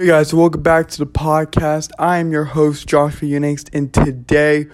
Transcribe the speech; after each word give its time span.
Hey 0.00 0.06
guys, 0.06 0.32
welcome 0.32 0.62
back 0.62 0.88
to 0.88 0.98
the 0.98 1.06
podcast. 1.06 1.90
I 1.98 2.16
am 2.16 2.32
your 2.32 2.44
host, 2.44 2.86
Joshua 2.88 3.28
Unangst, 3.28 3.68
and 3.74 3.92
today 3.92 4.66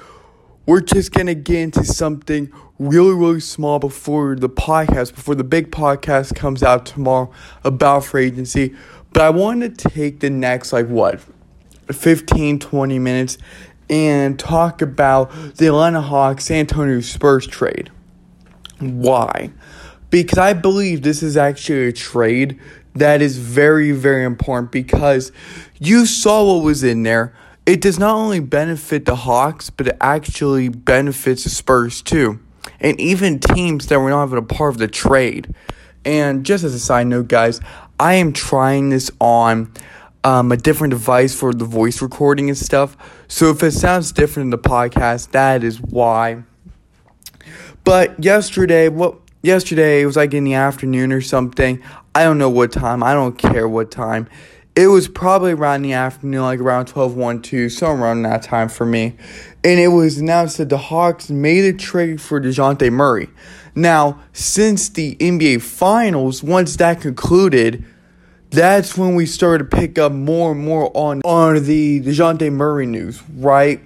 we're 0.66 0.80
just 0.80 1.10
gonna 1.10 1.34
get 1.34 1.58
into 1.58 1.82
something 1.82 2.48
really, 2.78 3.12
really 3.12 3.40
small 3.40 3.80
before 3.80 4.36
the 4.36 4.48
podcast, 4.48 5.16
before 5.16 5.34
the 5.34 5.42
big 5.42 5.72
podcast 5.72 6.36
comes 6.36 6.62
out 6.62 6.86
tomorrow 6.86 7.28
about 7.64 8.04
free 8.04 8.26
agency. 8.26 8.76
But 9.12 9.22
I 9.22 9.30
want 9.30 9.62
to 9.62 9.88
take 9.88 10.20
the 10.20 10.30
next, 10.30 10.72
like, 10.72 10.86
what, 10.86 11.18
15, 11.90 12.60
20 12.60 12.98
minutes 13.00 13.36
and 13.90 14.38
talk 14.38 14.80
about 14.80 15.32
the 15.56 15.66
Atlanta 15.66 16.02
Hawks 16.02 16.44
San 16.44 16.58
Antonio 16.58 17.00
Spurs 17.00 17.48
trade. 17.48 17.90
Why? 18.78 19.50
Because 20.08 20.38
I 20.38 20.52
believe 20.52 21.02
this 21.02 21.20
is 21.20 21.36
actually 21.36 21.88
a 21.88 21.92
trade 21.92 22.60
that 22.98 23.22
is 23.22 23.38
very, 23.38 23.92
very 23.92 24.24
important 24.24 24.72
because 24.72 25.32
you 25.78 26.06
saw 26.06 26.44
what 26.44 26.64
was 26.64 26.82
in 26.82 27.02
there. 27.02 27.34
It 27.64 27.80
does 27.80 27.98
not 27.98 28.14
only 28.14 28.40
benefit 28.40 29.04
the 29.04 29.16
Hawks, 29.16 29.70
but 29.70 29.88
it 29.88 29.96
actually 30.00 30.68
benefits 30.68 31.44
the 31.44 31.50
Spurs 31.50 32.00
too. 32.02 32.38
And 32.80 33.00
even 33.00 33.40
teams 33.40 33.86
that 33.86 33.98
were 33.98 34.10
not 34.10 34.26
even 34.26 34.38
a 34.38 34.42
part 34.42 34.74
of 34.74 34.78
the 34.78 34.88
trade. 34.88 35.54
And 36.04 36.44
just 36.44 36.62
as 36.62 36.74
a 36.74 36.78
side 36.78 37.08
note, 37.08 37.28
guys, 37.28 37.60
I 37.98 38.14
am 38.14 38.32
trying 38.32 38.90
this 38.90 39.10
on 39.20 39.72
um, 40.22 40.52
a 40.52 40.56
different 40.56 40.92
device 40.92 41.34
for 41.34 41.52
the 41.52 41.64
voice 41.64 42.02
recording 42.02 42.48
and 42.48 42.58
stuff. 42.58 42.96
So 43.28 43.50
if 43.50 43.62
it 43.62 43.72
sounds 43.72 44.12
different 44.12 44.46
in 44.46 44.50
the 44.50 44.58
podcast, 44.58 45.30
that 45.30 45.64
is 45.64 45.80
why. 45.80 46.44
But 47.84 48.22
yesterday, 48.22 48.88
what 48.88 49.18
yesterday 49.42 50.02
it 50.02 50.06
was 50.06 50.16
like 50.16 50.34
in 50.34 50.44
the 50.44 50.54
afternoon 50.54 51.12
or 51.12 51.20
something. 51.20 51.82
I 52.14 52.24
don't 52.24 52.38
know 52.38 52.50
what 52.50 52.72
time. 52.72 53.02
I 53.02 53.14
don't 53.14 53.36
care 53.36 53.68
what 53.68 53.90
time. 53.90 54.28
It 54.74 54.88
was 54.88 55.08
probably 55.08 55.52
around 55.52 55.82
the 55.82 55.94
afternoon, 55.94 56.42
like 56.42 56.60
around 56.60 56.86
12, 56.86 57.16
1, 57.16 57.42
2, 57.42 57.68
somewhere 57.70 58.08
around 58.08 58.22
that 58.22 58.42
time 58.42 58.68
for 58.68 58.84
me. 58.84 59.16
And 59.64 59.80
it 59.80 59.88
was 59.88 60.18
announced 60.18 60.58
that 60.58 60.68
the 60.68 60.76
Hawks 60.76 61.30
made 61.30 61.64
a 61.64 61.72
trade 61.72 62.20
for 62.20 62.40
Dejounte 62.40 62.92
Murray. 62.92 63.28
Now, 63.74 64.20
since 64.34 64.90
the 64.90 65.16
NBA 65.16 65.62
Finals, 65.62 66.42
once 66.42 66.76
that 66.76 67.00
concluded, 67.00 67.84
that's 68.50 68.96
when 68.96 69.14
we 69.14 69.26
started 69.26 69.70
to 69.70 69.76
pick 69.76 69.98
up 69.98 70.12
more 70.12 70.52
and 70.52 70.60
more 70.62 70.90
on, 70.94 71.22
on 71.22 71.64
the 71.64 72.00
Dejounte 72.02 72.52
Murray 72.52 72.86
news, 72.86 73.22
right? 73.30 73.80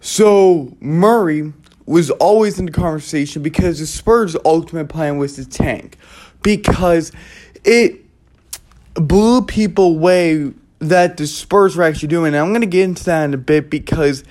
So, 0.00 0.76
Murray 0.80 1.52
was 1.90 2.08
always 2.12 2.60
in 2.60 2.66
the 2.66 2.72
conversation 2.72 3.42
because 3.42 3.80
the 3.80 3.86
Spurs' 3.86 4.36
ultimate 4.44 4.88
plan 4.88 5.18
was 5.18 5.34
to 5.34 5.44
tank. 5.44 5.98
Because 6.40 7.10
it 7.64 8.00
blew 8.94 9.42
people 9.42 9.96
away 9.96 10.52
that 10.78 11.16
the 11.16 11.26
Spurs 11.26 11.76
were 11.76 11.82
actually 11.82 12.08
doing. 12.08 12.28
And 12.28 12.36
I'm 12.36 12.50
going 12.50 12.60
to 12.60 12.68
get 12.68 12.84
into 12.84 13.02
that 13.04 13.24
in 13.24 13.34
a 13.34 13.38
bit 13.38 13.70
because 13.70 14.22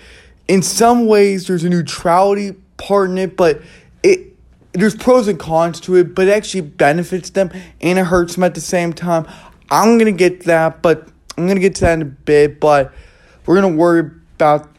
in 0.48 0.62
some 0.62 1.06
ways 1.06 1.48
there's 1.48 1.66
a 1.66 1.70
neutrality 1.70 2.56
part 2.78 3.10
in 3.10 3.18
it, 3.18 3.36
but 3.36 3.62
it 4.04 4.28
there's 4.72 4.96
pros 4.96 5.28
and 5.28 5.38
cons 5.38 5.82
to 5.82 5.96
it, 5.96 6.16
but 6.16 6.30
it 6.30 6.32
actually 6.32 6.62
benefits 6.62 7.32
them 7.32 7.52
and 7.82 8.00
it 8.00 8.06
hurts 8.06 8.36
them 8.36 8.46
at 8.46 8.56
the 8.56 8.62
same 8.62 8.94
time. 8.94 9.28
I'm 9.70 9.98
gonna 9.98 10.14
get 10.14 10.46
that, 10.46 10.82
but 10.82 11.10
I'm 11.38 11.46
gonna 11.46 11.60
get 11.60 11.76
to 11.76 11.82
that 11.82 11.94
in 11.94 12.02
a 12.04 12.06
bit. 12.06 12.62
But 12.62 12.94
we're 13.46 13.56
gonna 13.56 13.76
worry 13.76 14.12
about 14.36 14.70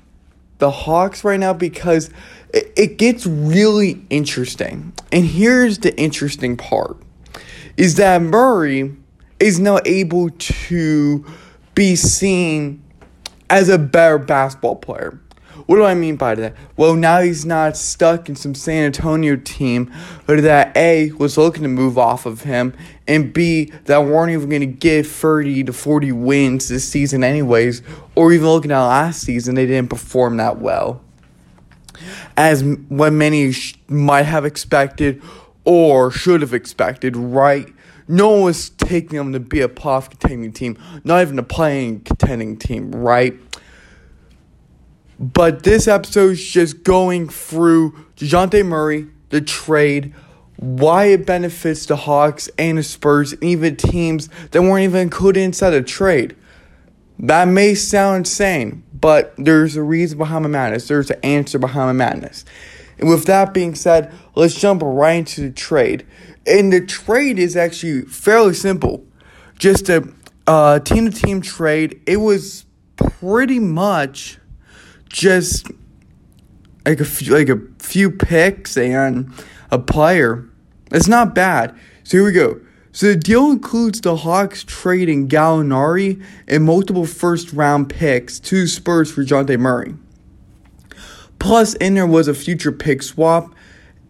the 0.59 0.71
Hawks 0.71 1.25
right 1.25 1.41
now 1.41 1.53
because 1.53 2.11
it, 2.53 2.99
gets 2.99 3.27
really 3.27 4.05
interesting. 4.11 4.93
And 5.13 5.25
here's 5.25 5.79
the 5.79 5.97
interesting 5.99 6.57
part 6.57 6.97
is 7.77 7.97
that 7.97 8.21
Murray 8.21 8.95
is 9.39 9.59
now 9.59 9.79
able 9.85 10.31
to 10.31 11.25
be 11.75 11.97
seen 11.97 12.83
as 13.49 13.69
a 13.69 13.79
better 13.79 14.19
basketball 14.19 14.77
player. 14.77 15.21
What 15.67 15.77
do 15.77 15.85
I 15.85 15.95
mean 15.95 16.17
by 16.17 16.35
that? 16.35 16.57
Well, 16.77 16.95
now 16.95 17.21
he's 17.21 17.47
not 17.47 17.77
stuck 17.77 18.29
in 18.29 18.35
some 18.35 18.57
San 18.57 18.87
Antonio 18.87 19.37
team 19.37 19.93
that 20.27 20.77
A 20.77 21.13
was 21.13 21.39
looking 21.39 21.63
to 21.63 21.69
move 21.69 21.97
off 21.97 22.27
of 22.27 22.43
him, 22.43 22.75
and 23.07 23.33
B 23.33 23.73
that 23.85 23.99
weren't 23.99 24.33
even 24.33 24.49
going 24.49 24.61
to 24.63 24.67
get 24.67 25.07
30 25.07 25.65
to 25.65 25.73
40 25.73 26.13
wins 26.13 26.69
this 26.69 26.89
season, 26.89 27.23
anyways, 27.23 27.83
or 28.17 28.33
even 28.33 28.49
looking 28.49 28.73
at 28.73 28.81
last 28.81 29.23
season, 29.23 29.55
they 29.55 29.67
didn't 29.67 29.91
perform 29.91 30.39
that 30.39 30.59
well 30.59 31.03
as 32.41 32.65
what 32.65 33.13
many 33.13 33.53
sh- 33.53 33.77
might 33.87 34.23
have 34.23 34.47
expected 34.47 35.23
or 35.67 36.11
should 36.11 36.41
have 36.41 36.55
expected, 36.55 37.15
right? 37.15 37.69
No 38.09 38.31
one 38.31 38.43
was 38.45 38.71
taking 38.71 39.19
them 39.19 39.35
to 39.35 39.41
be 39.41 39.61
a 39.61 39.69
playoff 39.69 40.09
contending 40.09 40.51
team, 40.51 40.79
not 41.05 41.21
even 41.21 41.39
a 41.39 41.43
playing 41.43 42.01
contending 42.01 42.57
team, 42.57 42.93
right? 42.93 43.35
But 45.19 45.65
this 45.65 45.87
episode 45.87 46.31
is 46.31 46.43
just 46.43 46.83
going 46.83 47.29
through 47.29 47.93
Dejounte 48.17 48.65
Murray, 48.65 49.09
the 49.29 49.43
trade, 49.43 50.15
why 50.57 51.07
it 51.07 51.27
benefits 51.27 51.85
the 51.85 51.97
Hawks 51.97 52.49
and 52.57 52.79
the 52.79 52.83
Spurs, 52.83 53.35
and 53.35 53.45
even 53.45 53.77
teams 53.77 54.31
that 54.53 54.63
weren't 54.63 54.85
even 54.85 55.03
included 55.03 55.41
inside 55.41 55.71
the 55.71 55.83
trade. 55.83 56.35
That 57.19 57.49
may 57.49 57.75
sound 57.75 58.21
insane, 58.21 58.83
but 59.01 59.35
there's 59.37 59.77
a 59.77 59.83
reason 59.83 60.19
behind 60.19 60.45
my 60.45 60.51
madness. 60.51 60.89
There's 60.89 61.11
an 61.11 61.21
answer 61.23 61.59
behind 61.59 61.89
my 61.89 62.05
madness. 62.05 62.45
And 62.99 63.09
with 63.09 63.25
that 63.27 63.55
being 63.55 63.75
said, 63.75 64.13
let's 64.35 64.55
jump 64.55 64.83
right 64.85 65.13
into 65.13 65.41
the 65.43 65.51
trade. 65.51 66.07
And 66.47 66.73
the 66.73 66.85
trade 66.85 67.39
is 67.39 67.57
actually 67.57 68.03
fairly 68.03 68.55
simple. 68.55 69.05
Just 69.59 69.89
a 69.89 70.07
uh, 70.47 70.81
team 70.81 71.11
to 71.11 71.17
team 71.17 71.41
trade. 71.41 72.01
It 72.07 72.19
was 72.19 72.67
pretty 72.97 73.59
much 73.59 74.39
just 75.09 75.71
like 76.85 77.01
a 77.01 77.05
few, 77.05 77.35
like 77.35 77.49
a 77.49 77.61
few 77.79 78.11
picks 78.11 78.77
and 78.77 79.33
a 79.71 79.79
player. 79.79 80.49
It's 80.91 81.09
not 81.09 81.35
bad. 81.35 81.79
So 82.05 82.19
here 82.19 82.25
we 82.25 82.33
go. 82.33 82.61
So 82.93 83.07
the 83.07 83.17
deal 83.17 83.51
includes 83.51 84.01
the 84.01 84.17
Hawks 84.17 84.65
trading 84.65 85.29
Gallinari 85.29 86.23
and 86.49 86.65
multiple 86.65 87.07
first 87.07 87.53
round 87.53 87.89
picks 87.89 88.41
to 88.41 88.67
Spurs 88.67 89.13
for 89.13 89.23
Jonte 89.23 89.59
Murray. 89.59 89.95
Plus, 91.39 91.75
in 91.75 91.95
there 91.95 92.07
was 92.07 92.29
a 92.29 92.35
future 92.35 92.73
pick 92.73 93.03
swap 93.03 93.55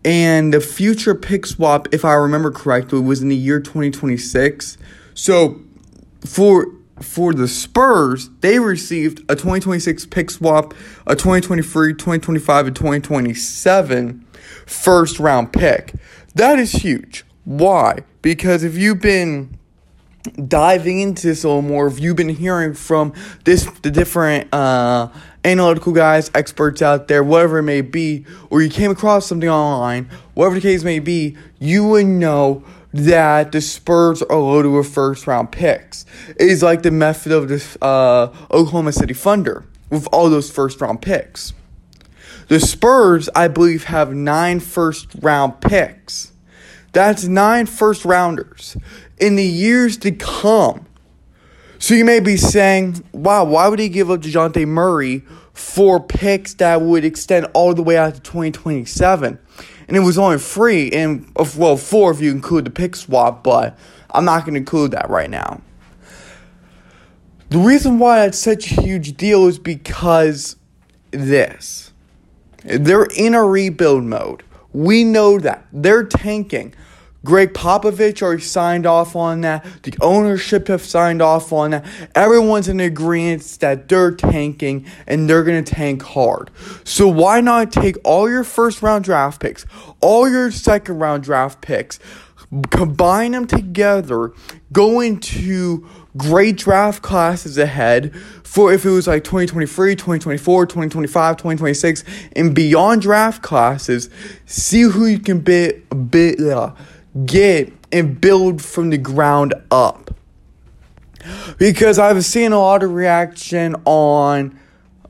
and 0.04 0.54
the 0.54 0.60
future 0.60 1.14
pick 1.14 1.44
swap, 1.46 1.88
if 1.92 2.04
I 2.04 2.14
remember 2.14 2.50
correctly, 2.50 3.00
was 3.00 3.20
in 3.22 3.28
the 3.28 3.36
year 3.36 3.60
2026. 3.60 4.78
So 5.14 5.60
for 6.26 6.66
for 7.00 7.32
the 7.32 7.48
Spurs, 7.48 8.28
they 8.40 8.58
received 8.58 9.20
a 9.30 9.34
2026 9.34 10.06
pick 10.06 10.30
swap, 10.30 10.74
a 11.06 11.16
2023, 11.16 11.94
2025, 11.94 12.66
and 12.66 12.76
2027 12.76 14.26
first 14.66 15.18
round 15.18 15.52
pick. 15.52 15.94
That 16.34 16.58
is 16.58 16.72
huge. 16.72 17.24
Why? 17.44 18.04
Because 18.22 18.62
if 18.62 18.76
you've 18.76 19.00
been 19.00 19.58
diving 20.46 21.00
into 21.00 21.26
this 21.26 21.44
a 21.44 21.48
little 21.48 21.62
more, 21.62 21.86
if 21.86 21.98
you've 21.98 22.16
been 22.16 22.28
hearing 22.28 22.74
from 22.74 23.14
this 23.44 23.64
the 23.82 23.90
different 23.90 24.52
uh, 24.52 25.08
analytical 25.44 25.92
guys, 25.92 26.30
experts 26.34 26.82
out 26.82 27.08
there, 27.08 27.24
whatever 27.24 27.58
it 27.58 27.64
may 27.64 27.80
be, 27.80 28.24
or 28.50 28.62
you 28.62 28.68
came 28.68 28.90
across 28.90 29.26
something 29.26 29.48
online, 29.48 30.08
whatever 30.34 30.56
the 30.56 30.60
case 30.60 30.84
may 30.84 30.98
be, 30.98 31.36
you 31.58 31.86
would 31.86 32.06
know 32.06 32.62
that 32.92 33.52
the 33.52 33.60
Spurs 33.60 34.20
are 34.22 34.38
loaded 34.38 34.70
with 34.70 34.92
first 34.92 35.26
round 35.26 35.52
picks. 35.52 36.04
It 36.30 36.48
is 36.48 36.62
like 36.62 36.82
the 36.82 36.90
method 36.90 37.32
of 37.32 37.48
the 37.48 37.78
uh, 37.80 38.26
Oklahoma 38.50 38.92
City 38.92 39.14
Thunder 39.14 39.64
with 39.90 40.06
all 40.12 40.28
those 40.28 40.50
first 40.50 40.80
round 40.80 41.00
picks. 41.00 41.52
The 42.48 42.60
Spurs, 42.60 43.28
I 43.34 43.48
believe, 43.48 43.84
have 43.84 44.12
nine 44.12 44.60
first 44.60 45.08
round 45.20 45.60
picks. 45.60 46.32
That's 46.92 47.24
nine 47.24 47.66
first 47.66 48.04
rounders 48.04 48.76
in 49.18 49.36
the 49.36 49.44
years 49.44 49.96
to 49.98 50.12
come. 50.12 50.86
So 51.78 51.94
you 51.94 52.04
may 52.04 52.20
be 52.20 52.36
saying, 52.36 53.04
wow, 53.12 53.44
why 53.44 53.68
would 53.68 53.78
he 53.78 53.88
give 53.88 54.10
up 54.10 54.20
Dejounte 54.20 54.66
Murray 54.66 55.22
for 55.54 55.98
picks 55.98 56.54
that 56.54 56.82
would 56.82 57.04
extend 57.04 57.46
all 57.54 57.74
the 57.74 57.82
way 57.82 57.96
out 57.96 58.14
to 58.14 58.20
2027? 58.20 59.38
And 59.88 59.96
it 59.96 60.00
was 60.00 60.18
only 60.18 60.38
free, 60.38 60.90
and 60.92 61.30
uh, 61.36 61.44
well, 61.56 61.76
four 61.76 62.12
if 62.12 62.20
you 62.20 62.30
include 62.30 62.64
the 62.64 62.70
pick 62.70 62.94
swap, 62.94 63.42
but 63.42 63.76
I'm 64.10 64.24
not 64.24 64.44
going 64.44 64.54
to 64.54 64.58
include 64.58 64.92
that 64.92 65.08
right 65.10 65.30
now. 65.30 65.62
The 67.48 67.58
reason 67.58 67.98
why 67.98 68.20
that's 68.20 68.38
such 68.38 68.70
a 68.70 68.80
huge 68.80 69.16
deal 69.16 69.46
is 69.48 69.58
because 69.58 70.56
this. 71.10 71.92
They're 72.62 73.08
in 73.16 73.34
a 73.34 73.44
rebuild 73.44 74.04
mode. 74.04 74.44
We 74.72 75.02
know 75.02 75.38
that. 75.38 75.66
They're 75.72 76.04
tanking. 76.04 76.74
Gregg 77.24 77.52
Popovich 77.52 78.22
already 78.22 78.42
signed 78.42 78.86
off 78.86 79.14
on 79.14 79.42
that. 79.42 79.64
The 79.82 79.94
ownership 80.00 80.68
have 80.68 80.82
signed 80.82 81.20
off 81.20 81.52
on 81.52 81.72
that. 81.72 81.84
Everyone's 82.14 82.68
in 82.68 82.80
agreement 82.80 83.42
that 83.60 83.88
they're 83.88 84.12
tanking 84.12 84.86
and 85.06 85.28
they're 85.28 85.44
going 85.44 85.62
to 85.62 85.74
tank 85.74 86.02
hard. 86.02 86.50
So 86.84 87.08
why 87.08 87.40
not 87.40 87.72
take 87.72 87.96
all 88.04 88.28
your 88.28 88.44
first 88.44 88.82
round 88.82 89.04
draft 89.04 89.40
picks, 89.40 89.66
all 90.00 90.28
your 90.28 90.50
second 90.50 90.98
round 90.98 91.22
draft 91.22 91.60
picks, 91.60 91.98
combine 92.70 93.32
them 93.32 93.46
together, 93.46 94.32
go 94.72 95.00
into 95.00 95.86
great 96.16 96.56
draft 96.56 97.02
classes 97.02 97.56
ahead 97.58 98.14
for 98.42 98.72
if 98.72 98.84
it 98.84 98.90
was 98.90 99.06
like 99.06 99.22
2023, 99.22 99.94
2024, 99.94 100.66
2025, 100.66 101.36
2026, 101.36 102.04
and 102.34 102.54
beyond 102.54 103.02
draft 103.02 103.42
classes. 103.42 104.10
See 104.46 104.82
who 104.82 105.06
you 105.06 105.20
can 105.20 105.40
bit, 105.40 106.10
bit, 106.10 106.40
uh, 106.40 106.74
get 107.26 107.72
and 107.92 108.20
build 108.20 108.62
from 108.62 108.90
the 108.90 108.98
ground 108.98 109.54
up. 109.70 110.14
Because 111.58 111.98
I've 111.98 112.24
seen 112.24 112.52
a 112.52 112.58
lot 112.58 112.82
of 112.82 112.92
reaction 112.92 113.76
on 113.84 114.58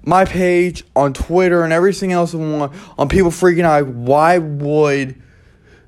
my 0.03 0.25
page, 0.25 0.85
on 0.97 1.13
Twitter, 1.13 1.63
and 1.63 1.73
everything 1.73 2.13
else 2.13 2.35
on, 2.35 2.73
on 2.99 3.09
people 3.09 3.31
freaking 3.31 3.63
out. 3.63 3.87
Like, 3.87 3.95
why 3.95 4.39
would 4.39 5.21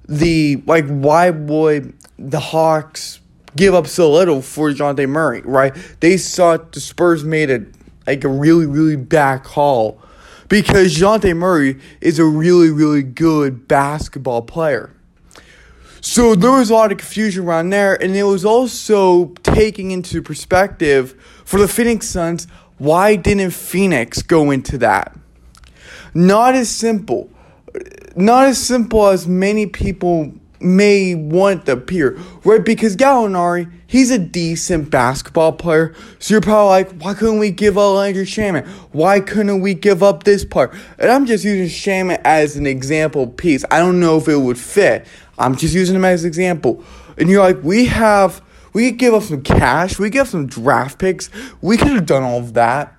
the 0.08 0.62
like? 0.66 0.86
Why 0.86 1.30
would 1.30 1.94
the 2.18 2.40
Hawks 2.40 3.20
give 3.56 3.74
up 3.74 3.86
so 3.86 4.12
little 4.12 4.42
for 4.42 4.70
Dejounte 4.70 5.08
Murray? 5.08 5.42
Right? 5.42 5.74
They 6.00 6.16
saw 6.16 6.56
the 6.56 6.80
Spurs 6.80 7.24
made 7.24 7.50
a 7.50 7.64
like 8.06 8.22
a 8.24 8.28
really 8.28 8.66
really 8.66 8.96
bad 8.96 9.42
call 9.42 10.00
because 10.48 10.96
Dejounte 10.96 11.36
Murray 11.36 11.80
is 12.00 12.18
a 12.18 12.24
really 12.24 12.70
really 12.70 13.02
good 13.02 13.66
basketball 13.66 14.42
player. 14.42 14.94
So 16.04 16.34
there 16.34 16.50
was 16.50 16.68
a 16.68 16.74
lot 16.74 16.90
of 16.90 16.98
confusion 16.98 17.44
around 17.44 17.70
there, 17.70 17.94
and 17.94 18.14
it 18.16 18.24
was 18.24 18.44
also 18.44 19.26
taking 19.44 19.92
into 19.92 20.20
perspective 20.20 21.14
for 21.44 21.60
the 21.60 21.68
Phoenix 21.68 22.08
Suns 22.08 22.48
why 22.78 23.14
didn't 23.14 23.52
Phoenix 23.52 24.22
go 24.22 24.50
into 24.50 24.76
that? 24.78 25.16
Not 26.14 26.56
as 26.56 26.68
simple. 26.68 27.30
Not 28.16 28.46
as 28.46 28.58
simple 28.58 29.06
as 29.06 29.28
many 29.28 29.66
people 29.66 30.32
may 30.62 31.14
want 31.14 31.66
to 31.66 31.72
appear, 31.72 32.18
right? 32.44 32.64
Because 32.64 32.96
Gallinari, 32.96 33.70
he's 33.86 34.10
a 34.10 34.18
decent 34.18 34.90
basketball 34.90 35.52
player. 35.52 35.94
So 36.18 36.34
you're 36.34 36.40
probably 36.40 36.68
like, 36.68 37.02
why 37.02 37.14
couldn't 37.14 37.38
we 37.38 37.50
give 37.50 37.76
up 37.76 37.94
Landry 37.94 38.24
Shamet? 38.24 38.66
Why 38.92 39.20
couldn't 39.20 39.60
we 39.60 39.74
give 39.74 40.02
up 40.02 40.24
this 40.24 40.44
part? 40.44 40.74
And 40.98 41.10
I'm 41.10 41.26
just 41.26 41.44
using 41.44 41.66
Shamet 41.66 42.20
as 42.24 42.56
an 42.56 42.66
example 42.66 43.26
piece. 43.26 43.64
I 43.70 43.78
don't 43.78 44.00
know 44.00 44.16
if 44.16 44.28
it 44.28 44.36
would 44.36 44.58
fit. 44.58 45.06
I'm 45.38 45.56
just 45.56 45.74
using 45.74 45.96
him 45.96 46.04
as 46.04 46.24
an 46.24 46.28
example. 46.28 46.84
And 47.18 47.28
you're 47.28 47.42
like, 47.42 47.62
we 47.62 47.86
have, 47.86 48.42
we 48.72 48.90
could 48.90 48.98
give 48.98 49.14
up 49.14 49.22
some 49.24 49.42
cash, 49.42 49.98
we 49.98 50.10
give 50.10 50.28
some 50.28 50.46
draft 50.46 50.98
picks, 50.98 51.30
we 51.60 51.76
could 51.76 51.88
have 51.88 52.06
done 52.06 52.22
all 52.22 52.38
of 52.38 52.54
that. 52.54 52.96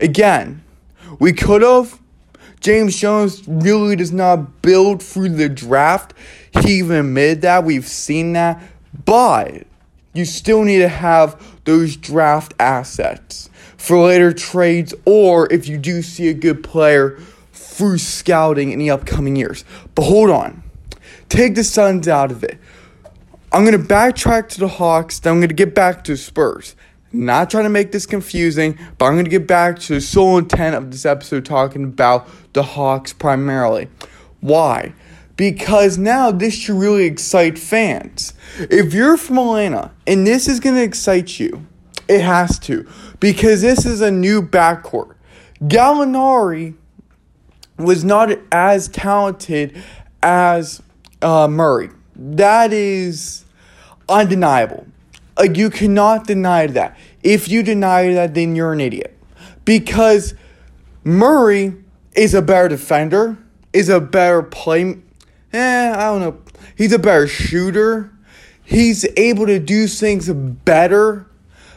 Again, 0.00 0.62
we 1.18 1.32
could 1.32 1.62
have. 1.62 2.00
James 2.60 2.96
Jones 2.96 3.46
really 3.46 3.94
does 3.94 4.10
not 4.10 4.62
build 4.62 5.02
through 5.02 5.28
the 5.28 5.50
draft. 5.50 6.14
He 6.62 6.78
even 6.78 6.96
admitted 6.96 7.42
that. 7.42 7.64
We've 7.64 7.86
seen 7.86 8.32
that. 8.34 8.62
But 9.04 9.66
you 10.12 10.24
still 10.24 10.64
need 10.64 10.78
to 10.78 10.88
have 10.88 11.40
those 11.64 11.96
draft 11.96 12.54
assets 12.60 13.50
for 13.76 13.98
later 13.98 14.32
trades 14.32 14.94
or 15.04 15.52
if 15.52 15.68
you 15.68 15.76
do 15.76 16.00
see 16.00 16.28
a 16.28 16.34
good 16.34 16.62
player 16.62 17.18
through 17.52 17.98
scouting 17.98 18.70
in 18.70 18.78
the 18.78 18.90
upcoming 18.90 19.36
years. 19.36 19.64
But 19.94 20.04
hold 20.04 20.30
on. 20.30 20.62
Take 21.28 21.54
the 21.54 21.64
Suns 21.64 22.06
out 22.06 22.30
of 22.30 22.44
it. 22.44 22.58
I'm 23.52 23.64
going 23.64 23.80
to 23.80 23.86
backtrack 23.86 24.48
to 24.50 24.60
the 24.60 24.68
Hawks, 24.68 25.18
then 25.20 25.32
I'm 25.32 25.38
going 25.38 25.48
to 25.48 25.54
get 25.54 25.74
back 25.74 26.04
to 26.04 26.16
Spurs. 26.16 26.74
Not 27.12 27.50
trying 27.50 27.64
to 27.64 27.70
make 27.70 27.92
this 27.92 28.06
confusing, 28.06 28.76
but 28.98 29.06
I'm 29.06 29.14
going 29.14 29.24
to 29.24 29.30
get 29.30 29.46
back 29.46 29.78
to 29.80 29.94
the 29.94 30.00
sole 30.00 30.38
intent 30.38 30.74
of 30.74 30.90
this 30.90 31.06
episode 31.06 31.44
talking 31.44 31.84
about 31.84 32.28
the 32.52 32.64
Hawks 32.64 33.12
primarily. 33.12 33.88
Why? 34.40 34.92
Because 35.36 35.98
now 35.98 36.30
this 36.30 36.54
should 36.54 36.76
really 36.76 37.04
excite 37.04 37.58
fans. 37.58 38.34
If 38.58 38.94
you're 38.94 39.16
from 39.16 39.38
Atlanta 39.38 39.90
and 40.06 40.26
this 40.26 40.46
is 40.46 40.60
going 40.60 40.76
to 40.76 40.82
excite 40.82 41.40
you, 41.40 41.66
it 42.08 42.20
has 42.20 42.58
to. 42.60 42.88
Because 43.18 43.62
this 43.62 43.84
is 43.84 44.00
a 44.00 44.10
new 44.10 44.42
backcourt. 44.42 45.14
Gallinari 45.62 46.74
was 47.78 48.04
not 48.04 48.30
as 48.52 48.88
talented 48.88 49.82
as 50.22 50.82
uh, 51.22 51.48
Murray. 51.48 51.90
That 52.14 52.72
is 52.72 53.44
undeniable. 54.08 54.86
Like, 55.36 55.56
you 55.56 55.70
cannot 55.70 56.26
deny 56.26 56.68
that. 56.68 56.96
If 57.22 57.48
you 57.48 57.62
deny 57.62 58.12
that, 58.14 58.34
then 58.34 58.54
you're 58.54 58.72
an 58.72 58.80
idiot. 58.80 59.18
Because 59.64 60.34
Murray 61.02 61.74
is 62.14 62.34
a 62.34 62.42
better 62.42 62.68
defender, 62.68 63.36
is 63.72 63.88
a 63.88 64.00
better 64.00 64.42
play. 64.42 64.98
Eh, 65.54 65.92
I 65.92 66.06
don't 66.06 66.20
know. 66.20 66.36
He's 66.76 66.92
a 66.92 66.98
better 66.98 67.28
shooter. 67.28 68.10
He's 68.64 69.06
able 69.16 69.46
to 69.46 69.60
do 69.60 69.86
things 69.86 70.28
better 70.28 71.26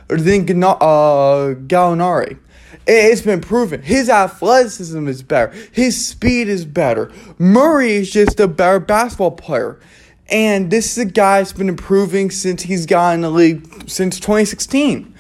than 0.08 0.64
uh, 0.64 1.54
Gallinari. 1.68 2.40
It's 2.88 3.22
been 3.22 3.40
proven. 3.40 3.84
His 3.84 4.10
athleticism 4.10 5.08
is 5.08 5.22
better. 5.22 5.54
His 5.72 6.08
speed 6.08 6.48
is 6.48 6.66
better. 6.66 7.12
Murray 7.38 7.92
is 7.92 8.12
just 8.12 8.40
a 8.40 8.48
better 8.48 8.80
basketball 8.80 9.32
player. 9.32 9.80
And 10.28 10.72
this 10.72 10.98
is 10.98 11.06
a 11.06 11.06
guy 11.06 11.40
that's 11.40 11.54
been 11.54 11.70
improving 11.70 12.32
since 12.32 12.64
he's 12.64 12.88
got 12.88 13.14
in 13.14 13.22
the 13.22 13.30
league 13.30 13.88
since 13.88 14.20
2016. 14.20 15.14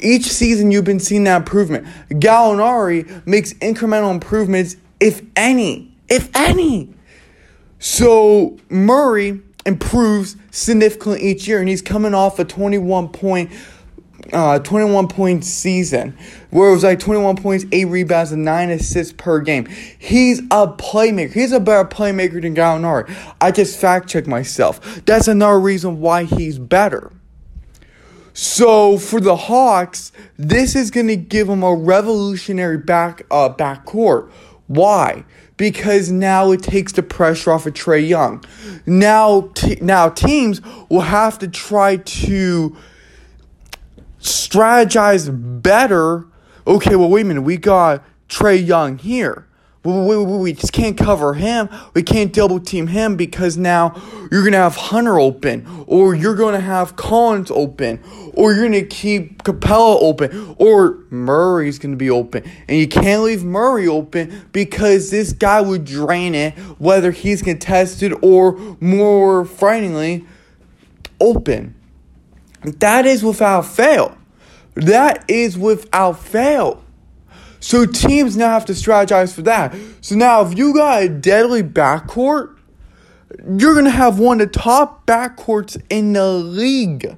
Each 0.00 0.24
season, 0.24 0.72
you've 0.72 0.84
been 0.84 0.98
seeing 0.98 1.24
that 1.24 1.36
improvement. 1.36 1.86
Gallinari 2.08 3.24
makes 3.24 3.52
incremental 3.54 4.10
improvements, 4.10 4.76
if 4.98 5.22
any, 5.36 5.94
if 6.08 6.28
any. 6.34 6.94
So 7.80 8.58
Murray 8.68 9.40
improves 9.64 10.36
significantly 10.50 11.22
each 11.22 11.48
year, 11.48 11.60
and 11.60 11.68
he's 11.68 11.82
coming 11.82 12.14
off 12.14 12.38
a 12.38 12.44
21 12.44 13.08
point 13.08 13.50
uh, 14.32 14.58
21 14.60 15.08
point 15.08 15.44
season 15.44 16.16
where 16.50 16.68
it 16.68 16.72
was 16.72 16.84
like 16.84 17.00
21 17.00 17.36
points, 17.36 17.64
8 17.72 17.86
rebounds, 17.86 18.30
and 18.30 18.44
9 18.44 18.70
assists 18.70 19.12
per 19.12 19.40
game. 19.40 19.66
He's 19.98 20.40
a 20.50 20.68
playmaker. 20.68 21.32
He's 21.32 21.52
a 21.52 21.58
better 21.58 21.88
playmaker 21.88 22.40
than 22.40 22.54
Gallinari. 22.54 23.12
I 23.40 23.50
just 23.50 23.80
fact 23.80 24.08
checked 24.08 24.28
myself. 24.28 25.04
That's 25.04 25.26
another 25.26 25.58
reason 25.58 26.00
why 26.00 26.24
he's 26.24 26.58
better. 26.58 27.10
So 28.32 28.98
for 28.98 29.20
the 29.20 29.36
Hawks, 29.36 30.12
this 30.36 30.76
is 30.76 30.90
going 30.90 31.08
to 31.08 31.16
give 31.16 31.48
them 31.48 31.62
a 31.62 31.74
revolutionary 31.74 32.78
back 32.78 33.22
uh, 33.30 33.48
backcourt. 33.48 34.30
Why? 34.66 35.24
Because 35.60 36.10
now 36.10 36.52
it 36.52 36.62
takes 36.62 36.92
the 36.92 37.02
pressure 37.02 37.52
off 37.52 37.66
of 37.66 37.74
Trae 37.74 38.08
Young. 38.08 38.42
Now, 38.86 39.50
t- 39.52 39.76
now 39.82 40.08
teams 40.08 40.62
will 40.88 41.02
have 41.02 41.38
to 41.40 41.48
try 41.48 41.96
to 41.98 42.74
strategize 44.22 45.28
better. 45.60 46.24
Okay, 46.66 46.96
well, 46.96 47.10
wait 47.10 47.20
a 47.20 47.24
minute. 47.26 47.42
We 47.42 47.58
got 47.58 48.02
Trae 48.26 48.66
Young 48.66 48.96
here. 48.96 49.46
We, 49.82 49.92
we, 49.92 50.36
we 50.36 50.52
just 50.52 50.74
can't 50.74 50.96
cover 50.98 51.32
him. 51.32 51.70
We 51.94 52.02
can't 52.02 52.34
double 52.34 52.60
team 52.60 52.88
him 52.88 53.16
because 53.16 53.56
now 53.56 53.94
you're 54.30 54.42
going 54.42 54.52
to 54.52 54.58
have 54.58 54.76
Hunter 54.76 55.18
open, 55.18 55.84
or 55.86 56.14
you're 56.14 56.34
going 56.34 56.54
to 56.54 56.60
have 56.60 56.96
Collins 56.96 57.50
open, 57.50 58.02
or 58.34 58.52
you're 58.52 58.68
going 58.68 58.72
to 58.72 58.86
keep 58.86 59.42
Capela 59.42 59.96
open, 60.02 60.54
or 60.58 60.98
Murray's 61.08 61.78
going 61.78 61.92
to 61.92 61.96
be 61.96 62.10
open. 62.10 62.44
And 62.68 62.78
you 62.78 62.88
can't 62.88 63.22
leave 63.22 63.42
Murray 63.42 63.88
open 63.88 64.48
because 64.52 65.10
this 65.10 65.32
guy 65.32 65.62
would 65.62 65.86
drain 65.86 66.34
it, 66.34 66.52
whether 66.78 67.10
he's 67.10 67.40
contested 67.40 68.12
or 68.20 68.58
more 68.80 69.46
frighteningly, 69.46 70.26
open. 71.20 71.74
That 72.62 73.06
is 73.06 73.24
without 73.24 73.64
fail. 73.64 74.18
That 74.74 75.24
is 75.28 75.56
without 75.56 76.18
fail. 76.18 76.82
So 77.60 77.86
teams 77.86 78.36
now 78.36 78.50
have 78.50 78.64
to 78.66 78.72
strategize 78.72 79.34
for 79.34 79.42
that. 79.42 79.74
So 80.00 80.16
now 80.16 80.42
if 80.42 80.56
you 80.56 80.74
got 80.74 81.02
a 81.02 81.08
deadly 81.08 81.62
backcourt, 81.62 82.56
you're 83.46 83.74
going 83.74 83.84
to 83.84 83.90
have 83.90 84.18
one 84.18 84.40
of 84.40 84.52
the 84.52 84.58
top 84.58 85.06
backcourts 85.06 85.80
in 85.88 86.14
the 86.14 86.32
league. 86.32 87.16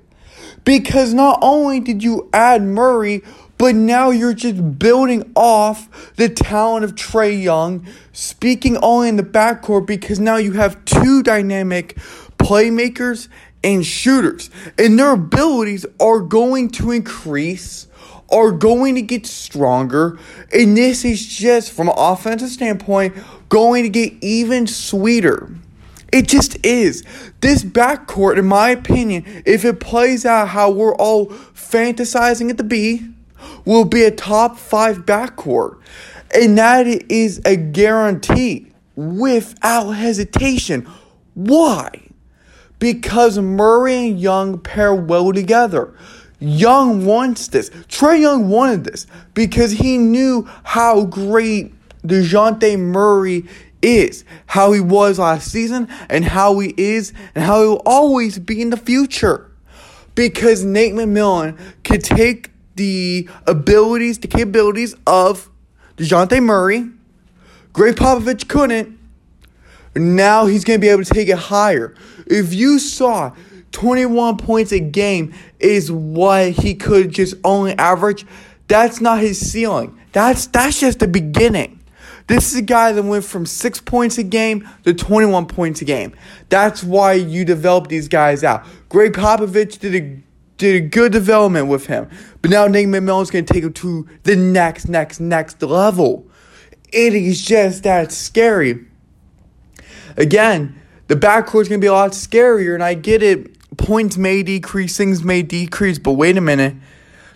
Because 0.64 1.14
not 1.14 1.38
only 1.42 1.80
did 1.80 2.02
you 2.02 2.28
add 2.32 2.62
Murray, 2.62 3.22
but 3.58 3.74
now 3.74 4.10
you're 4.10 4.34
just 4.34 4.78
building 4.78 5.30
off 5.36 6.14
the 6.16 6.28
talent 6.28 6.84
of 6.84 6.94
Trae 6.94 7.40
Young, 7.40 7.86
speaking 8.12 8.76
only 8.78 9.08
in 9.08 9.16
the 9.16 9.22
backcourt 9.22 9.86
because 9.86 10.18
now 10.18 10.36
you 10.36 10.52
have 10.52 10.84
two 10.84 11.22
dynamic 11.22 11.96
playmakers 12.38 13.28
and 13.62 13.86
shooters, 13.86 14.50
and 14.76 14.98
their 14.98 15.12
abilities 15.12 15.86
are 16.00 16.20
going 16.20 16.70
to 16.70 16.90
increase, 16.90 17.86
are 18.32 18.50
going 18.50 18.94
to 18.94 19.02
get 19.02 19.26
stronger, 19.26 20.18
and 20.52 20.76
this 20.76 21.04
is 21.04 21.24
just 21.24 21.72
from 21.72 21.88
an 21.88 21.94
offensive 21.96 22.48
standpoint 22.48 23.14
going 23.48 23.82
to 23.82 23.88
get 23.88 24.12
even 24.22 24.66
sweeter. 24.66 25.50
It 26.12 26.28
just 26.28 26.64
is. 26.64 27.04
This 27.40 27.62
backcourt, 27.64 28.38
in 28.38 28.46
my 28.46 28.70
opinion, 28.70 29.42
if 29.46 29.64
it 29.64 29.80
plays 29.80 30.26
out 30.26 30.48
how 30.48 30.70
we're 30.70 30.94
all 30.94 31.26
fantasizing 31.26 32.50
it 32.50 32.58
to 32.58 32.64
be, 32.64 33.06
will 33.64 33.84
be 33.84 34.04
a 34.04 34.10
top 34.10 34.58
five 34.58 35.06
backcourt. 35.06 35.78
And 36.34 36.56
that 36.58 36.86
is 36.86 37.40
a 37.44 37.56
guarantee 37.56 38.72
without 38.96 39.90
hesitation. 39.90 40.88
Why? 41.34 42.12
because 42.82 43.38
Murray 43.38 44.08
and 44.08 44.20
Young 44.20 44.58
pair 44.58 44.92
well 44.92 45.32
together. 45.32 45.94
Young 46.42 47.06
wants 47.06 47.48
this. 47.48 47.70
Trae 47.70 48.20
Young 48.20 48.48
wanted 48.48 48.82
this 48.82 49.06
because 49.32 49.70
he 49.70 49.96
knew 49.96 50.48
how 50.64 51.04
great 51.04 51.72
Dejounte 52.04 52.78
Murray 52.80 53.46
is, 53.80 54.24
how 54.46 54.72
he 54.72 54.80
was 54.80 55.20
last 55.20 55.52
season, 55.52 55.88
and 56.08 56.24
how 56.24 56.58
he 56.58 56.74
is, 56.76 57.12
and 57.36 57.44
how 57.44 57.62
he 57.62 57.68
will 57.68 57.82
always 57.86 58.40
be 58.40 58.60
in 58.60 58.70
the 58.70 58.76
future. 58.76 59.52
Because 60.16 60.64
Nate 60.64 60.94
McMillan 60.94 61.58
could 61.84 62.02
take 62.02 62.50
the 62.74 63.28
abilities, 63.46 64.18
the 64.18 64.26
capabilities 64.26 64.96
of 65.06 65.48
Dejounte 65.96 66.42
Murray. 66.42 66.88
Gregg 67.72 67.94
Popovich 67.94 68.48
couldn't. 68.48 68.98
Now 69.94 70.46
he's 70.46 70.64
going 70.64 70.80
to 70.80 70.84
be 70.84 70.88
able 70.88 71.04
to 71.04 71.14
take 71.14 71.28
it 71.28 71.38
higher. 71.38 71.94
If 72.26 72.52
you 72.52 72.80
saw 72.80 73.32
21 73.72 74.36
points 74.36 74.72
a 74.72 74.80
game 74.80 75.34
is 75.58 75.90
what 75.90 76.50
he 76.50 76.74
could 76.74 77.10
just 77.10 77.34
only 77.44 77.72
average, 77.78 78.24
that's 78.68 79.00
not 79.00 79.20
his 79.20 79.38
ceiling. 79.38 79.98
That's 80.12 80.46
that's 80.46 80.78
just 80.78 80.98
the 80.98 81.08
beginning. 81.08 81.82
This 82.28 82.52
is 82.52 82.58
a 82.58 82.62
guy 82.62 82.92
that 82.92 83.02
went 83.02 83.24
from 83.24 83.46
six 83.46 83.80
points 83.80 84.16
a 84.18 84.22
game 84.22 84.68
to 84.84 84.94
21 84.94 85.46
points 85.46 85.82
a 85.82 85.84
game. 85.84 86.14
That's 86.48 86.84
why 86.84 87.14
you 87.14 87.44
develop 87.44 87.88
these 87.88 88.08
guys 88.08 88.44
out. 88.44 88.64
Gregg 88.88 89.12
Popovich 89.12 89.78
did 89.78 89.94
a 89.94 90.22
did 90.58 90.76
a 90.76 90.86
good 90.86 91.10
development 91.10 91.66
with 91.66 91.86
him, 91.86 92.08
but 92.40 92.50
now 92.50 92.66
Nate 92.68 92.86
McMillan's 92.86 93.30
going 93.30 93.44
to 93.44 93.52
take 93.52 93.64
him 93.64 93.72
to 93.72 94.08
the 94.22 94.36
next, 94.36 94.88
next, 94.88 95.18
next 95.18 95.60
level. 95.60 96.26
It 96.92 97.14
is 97.14 97.44
just 97.44 97.82
that 97.82 98.12
scary. 98.12 98.86
Again, 100.16 100.80
the 101.08 101.16
backcourt's 101.16 101.68
going 101.68 101.80
to 101.80 101.84
be 101.84 101.88
a 101.88 101.92
lot 101.92 102.12
scarier, 102.12 102.74
and 102.74 102.82
I 102.82 102.94
get 102.94 103.22
it. 103.22 103.56
Points 103.76 104.16
may 104.16 104.42
decrease, 104.42 104.96
things 104.96 105.22
may 105.24 105.42
decrease, 105.42 105.98
but 105.98 106.12
wait 106.12 106.36
a 106.36 106.40
minute. 106.40 106.74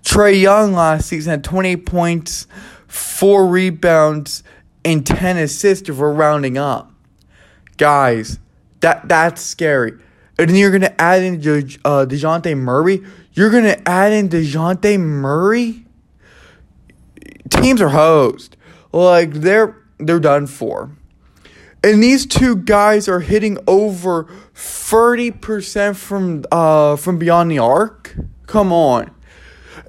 Trae 0.02 0.40
Young 0.40 0.72
last 0.72 1.08
season 1.08 1.30
had 1.30 1.44
28 1.44 1.86
points, 1.86 2.46
4 2.86 3.46
rebounds, 3.46 4.42
and 4.84 5.04
10 5.04 5.36
assists 5.36 5.88
if 5.88 5.96
we're 5.96 6.12
rounding 6.12 6.56
up. 6.56 6.92
Guys, 7.76 8.38
that 8.80 9.08
that's 9.08 9.42
scary. 9.42 9.92
And 10.38 10.50
then 10.50 10.56
you're 10.56 10.70
going 10.70 10.82
to 10.82 11.00
add 11.00 11.22
in 11.22 11.40
De, 11.40 11.58
uh, 11.84 12.06
Dejounte 12.06 12.56
Murray. 12.56 13.04
You're 13.32 13.50
going 13.50 13.64
to 13.64 13.88
add 13.88 14.12
in 14.12 14.28
Dejounte 14.28 15.00
Murray? 15.00 15.86
Teams 17.50 17.80
are 17.80 17.88
hosed. 17.88 18.56
Like, 18.92 19.32
they're 19.32 19.76
they're 19.98 20.20
done 20.20 20.46
for. 20.46 20.90
And 21.86 22.02
these 22.02 22.26
two 22.26 22.56
guys 22.56 23.06
are 23.06 23.20
hitting 23.20 23.58
over 23.68 24.24
30% 24.56 25.94
from 25.94 26.44
uh 26.50 26.96
from 26.96 27.16
beyond 27.16 27.52
the 27.52 27.60
arc. 27.60 28.16
Come 28.46 28.72
on. 28.72 29.12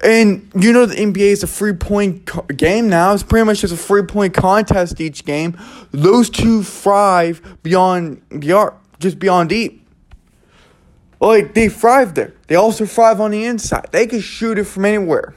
And 0.04 0.48
you 0.54 0.72
know 0.72 0.86
the 0.86 0.94
NBA 0.94 1.16
is 1.16 1.42
a 1.42 1.48
free 1.48 1.72
point 1.72 2.26
co- 2.26 2.42
game 2.42 2.88
now. 2.88 3.12
It's 3.14 3.24
pretty 3.24 3.44
much 3.44 3.62
just 3.62 3.74
a 3.74 3.76
free 3.76 4.04
point 4.04 4.32
contest 4.32 5.00
each 5.00 5.24
game. 5.24 5.58
Those 5.90 6.30
two 6.30 6.62
thrive 6.62 7.42
beyond 7.64 8.22
the 8.30 8.52
arc, 8.52 8.76
just 9.00 9.18
beyond 9.18 9.48
deep. 9.48 9.84
Like 11.20 11.54
they 11.54 11.68
thrive 11.68 12.14
there. 12.14 12.32
They 12.46 12.54
also 12.54 12.86
thrive 12.86 13.20
on 13.20 13.32
the 13.32 13.44
inside. 13.44 13.88
They 13.90 14.06
can 14.06 14.20
shoot 14.20 14.56
it 14.56 14.64
from 14.68 14.84
anywhere. 14.84 15.34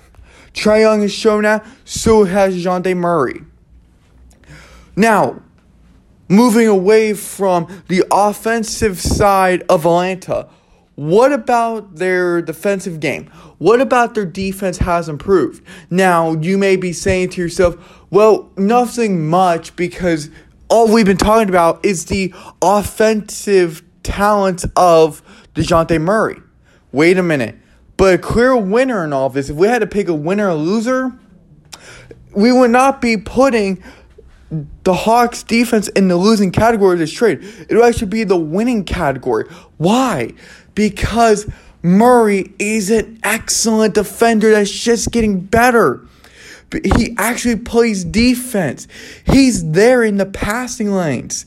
Trae 0.53 0.81
Young 0.81 1.01
has 1.01 1.11
shown 1.11 1.41
that. 1.41 1.65
So 1.85 2.25
has 2.25 2.55
Dejounte 2.55 2.95
Murray. 2.95 3.41
Now, 4.95 5.41
moving 6.31 6.67
away 6.67 7.13
from 7.13 7.67
the 7.89 8.05
offensive 8.09 8.99
side 8.99 9.63
of 9.67 9.85
Atlanta, 9.85 10.47
what 10.95 11.33
about 11.33 11.95
their 11.95 12.41
defensive 12.41 12.99
game? 12.99 13.25
What 13.57 13.81
about 13.81 14.15
their 14.15 14.25
defense 14.25 14.77
has 14.77 15.09
improved? 15.09 15.63
Now, 15.89 16.33
you 16.33 16.57
may 16.57 16.77
be 16.77 16.93
saying 16.93 17.29
to 17.31 17.41
yourself, 17.41 17.75
well, 18.09 18.49
nothing 18.57 19.27
much 19.27 19.75
because 19.75 20.29
all 20.69 20.87
we've 20.87 21.05
been 21.05 21.17
talking 21.17 21.49
about 21.49 21.85
is 21.85 22.05
the 22.05 22.33
offensive 22.61 23.83
talent 24.03 24.63
of 24.77 25.21
Dejounte 25.53 25.99
Murray. 26.01 26.37
Wait 26.93 27.17
a 27.17 27.23
minute. 27.23 27.55
But 27.97 28.13
a 28.15 28.17
clear 28.17 28.55
winner 28.55 29.03
in 29.03 29.11
all 29.11 29.29
this, 29.29 29.49
if 29.49 29.57
we 29.57 29.67
had 29.67 29.79
to 29.79 29.87
pick 29.87 30.07
a 30.07 30.13
winner 30.13 30.49
or 30.49 30.55
loser, 30.55 31.11
we 32.33 32.53
would 32.53 32.71
not 32.71 33.01
be 33.01 33.17
putting 33.17 33.83
the 34.83 34.93
Hawks 34.93 35.43
defense 35.43 35.87
in 35.89 36.07
the 36.07 36.17
losing 36.17 36.51
category 36.51 36.93
of 36.93 36.99
this 36.99 37.11
trade. 37.11 37.39
It 37.69 37.73
would 37.73 37.85
actually 37.85 38.07
be 38.07 38.23
the 38.23 38.37
winning 38.37 38.83
category. 38.83 39.45
Why? 39.77 40.33
Because 40.75 41.47
Murray 41.81 42.53
is 42.59 42.91
an 42.91 43.19
excellent 43.23 43.95
defender 43.95 44.51
that's 44.51 44.71
just 44.71 45.11
getting 45.11 45.39
better. 45.39 46.05
He 46.97 47.15
actually 47.17 47.57
plays 47.57 48.03
defense. 48.03 48.87
He's 49.25 49.71
there 49.71 50.03
in 50.03 50.17
the 50.17 50.25
passing 50.25 50.91
lanes. 50.91 51.45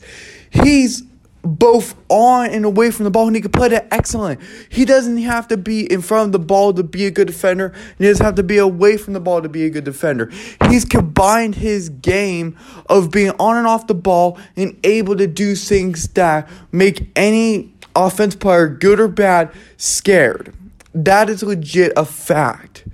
He's 0.49 1.03
both 1.45 1.95
on 2.09 2.49
and 2.49 2.65
away 2.65 2.89
from 2.89 3.03
the 3.03 3.11
ball, 3.11 3.27
and 3.27 3.35
he 3.35 3.41
can 3.41 3.51
play 3.51 3.69
that 3.69 3.87
excellent. 3.91 4.41
He 4.69 4.83
doesn't 4.83 5.17
have 5.17 5.47
to 5.49 5.57
be 5.57 5.91
in 5.91 6.01
front 6.01 6.27
of 6.27 6.31
the 6.31 6.39
ball 6.39 6.73
to 6.73 6.83
be 6.83 7.05
a 7.05 7.11
good 7.11 7.27
defender, 7.27 7.73
he 7.97 8.05
doesn't 8.05 8.25
have 8.25 8.35
to 8.35 8.43
be 8.43 8.57
away 8.57 8.97
from 8.97 9.13
the 9.13 9.19
ball 9.19 9.41
to 9.41 9.49
be 9.49 9.65
a 9.65 9.69
good 9.69 9.83
defender. 9.83 10.31
He's 10.69 10.85
combined 10.85 11.55
his 11.55 11.89
game 11.89 12.57
of 12.87 13.11
being 13.11 13.31
on 13.39 13.57
and 13.57 13.67
off 13.67 13.87
the 13.87 13.93
ball 13.93 14.39
and 14.55 14.77
able 14.83 15.15
to 15.17 15.27
do 15.27 15.55
things 15.55 16.07
that 16.09 16.49
make 16.71 17.11
any 17.15 17.73
offense 17.95 18.35
player, 18.35 18.67
good 18.67 18.99
or 18.99 19.07
bad, 19.07 19.51
scared. 19.77 20.53
That 20.93 21.29
is 21.29 21.43
legit 21.43 21.93
a 21.95 22.05
fact. 22.05 22.85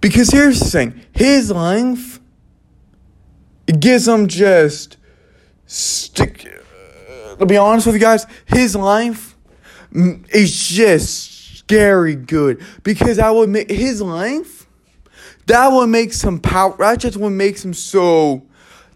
Because 0.00 0.30
here's 0.30 0.60
the 0.60 0.68
thing 0.70 1.00
his 1.12 1.50
length 1.50 2.20
gives 3.78 4.08
him 4.08 4.26
just 4.26 4.96
stick. 5.70 6.46
Uh, 6.46 7.36
to 7.36 7.46
be 7.46 7.56
honest 7.56 7.86
with 7.86 7.94
you 7.94 8.00
guys, 8.00 8.26
his 8.46 8.74
life 8.74 9.36
is 9.92 10.68
just 10.68 11.58
scary 11.58 12.16
good 12.16 12.62
because 12.82 13.18
that 13.18 13.34
would 13.34 13.48
make 13.48 13.70
his 13.70 14.02
length. 14.02 14.66
That 15.46 15.68
would 15.68 15.88
make 15.88 16.12
some 16.12 16.40
power. 16.40 16.76
That 16.78 17.00
just 17.00 17.16
would 17.16 17.30
make 17.30 17.60
him 17.60 17.74
so 17.74 18.42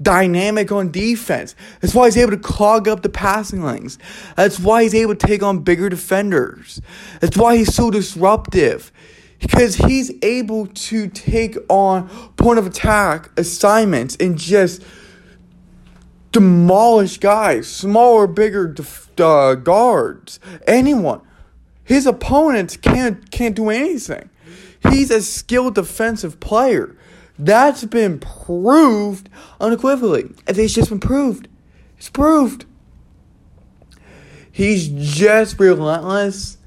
dynamic 0.02 0.72
on 0.72 0.90
defense. 0.90 1.54
That's 1.80 1.94
why 1.94 2.06
he's 2.06 2.16
able 2.16 2.32
to 2.32 2.38
clog 2.38 2.88
up 2.88 3.02
the 3.02 3.08
passing 3.08 3.62
lanes. 3.62 3.98
That's 4.36 4.58
why 4.58 4.82
he's 4.82 4.94
able 4.94 5.14
to 5.14 5.26
take 5.26 5.42
on 5.42 5.60
bigger 5.60 5.88
defenders. 5.88 6.80
That's 7.20 7.36
why 7.36 7.56
he's 7.56 7.74
so 7.74 7.90
disruptive. 7.90 8.92
Because 9.38 9.76
he's 9.76 10.12
able 10.22 10.68
to 10.68 11.08
take 11.08 11.56
on 11.68 12.08
point 12.36 12.58
of 12.58 12.66
attack 12.66 13.30
assignments 13.36 14.16
and 14.16 14.38
just 14.38 14.82
demolish 16.34 17.18
guys, 17.18 17.68
smaller, 17.68 18.26
bigger 18.26 18.66
def- 18.66 19.08
uh, 19.18 19.54
guards, 19.54 20.40
anyone. 20.66 21.22
His 21.84 22.06
opponents 22.06 22.76
can't 22.76 23.30
can't 23.30 23.54
do 23.54 23.70
anything. 23.70 24.28
He's 24.90 25.10
a 25.10 25.22
skilled 25.22 25.76
defensive 25.76 26.40
player. 26.40 26.96
That's 27.38 27.84
been 27.84 28.18
proved 28.18 29.28
unequivocally. 29.60 30.30
It's 30.46 30.74
just 30.74 30.90
been 30.90 31.00
proved. 31.00 31.48
It's 31.96 32.10
proved. 32.10 32.66
He's 34.50 34.88
just 34.88 35.58
relentless. 35.58 36.58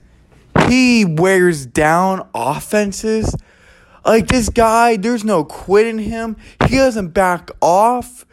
He 0.68 1.06
wears 1.06 1.66
down 1.66 2.28
offenses. 2.34 3.36
Like 4.06 4.28
this 4.28 4.50
guy, 4.50 4.98
there's 4.98 5.24
no 5.24 5.44
quitting 5.44 6.00
him. 6.00 6.38
He 6.68 6.76
doesn't 6.78 7.10
back 7.10 7.50
off. 7.62 8.26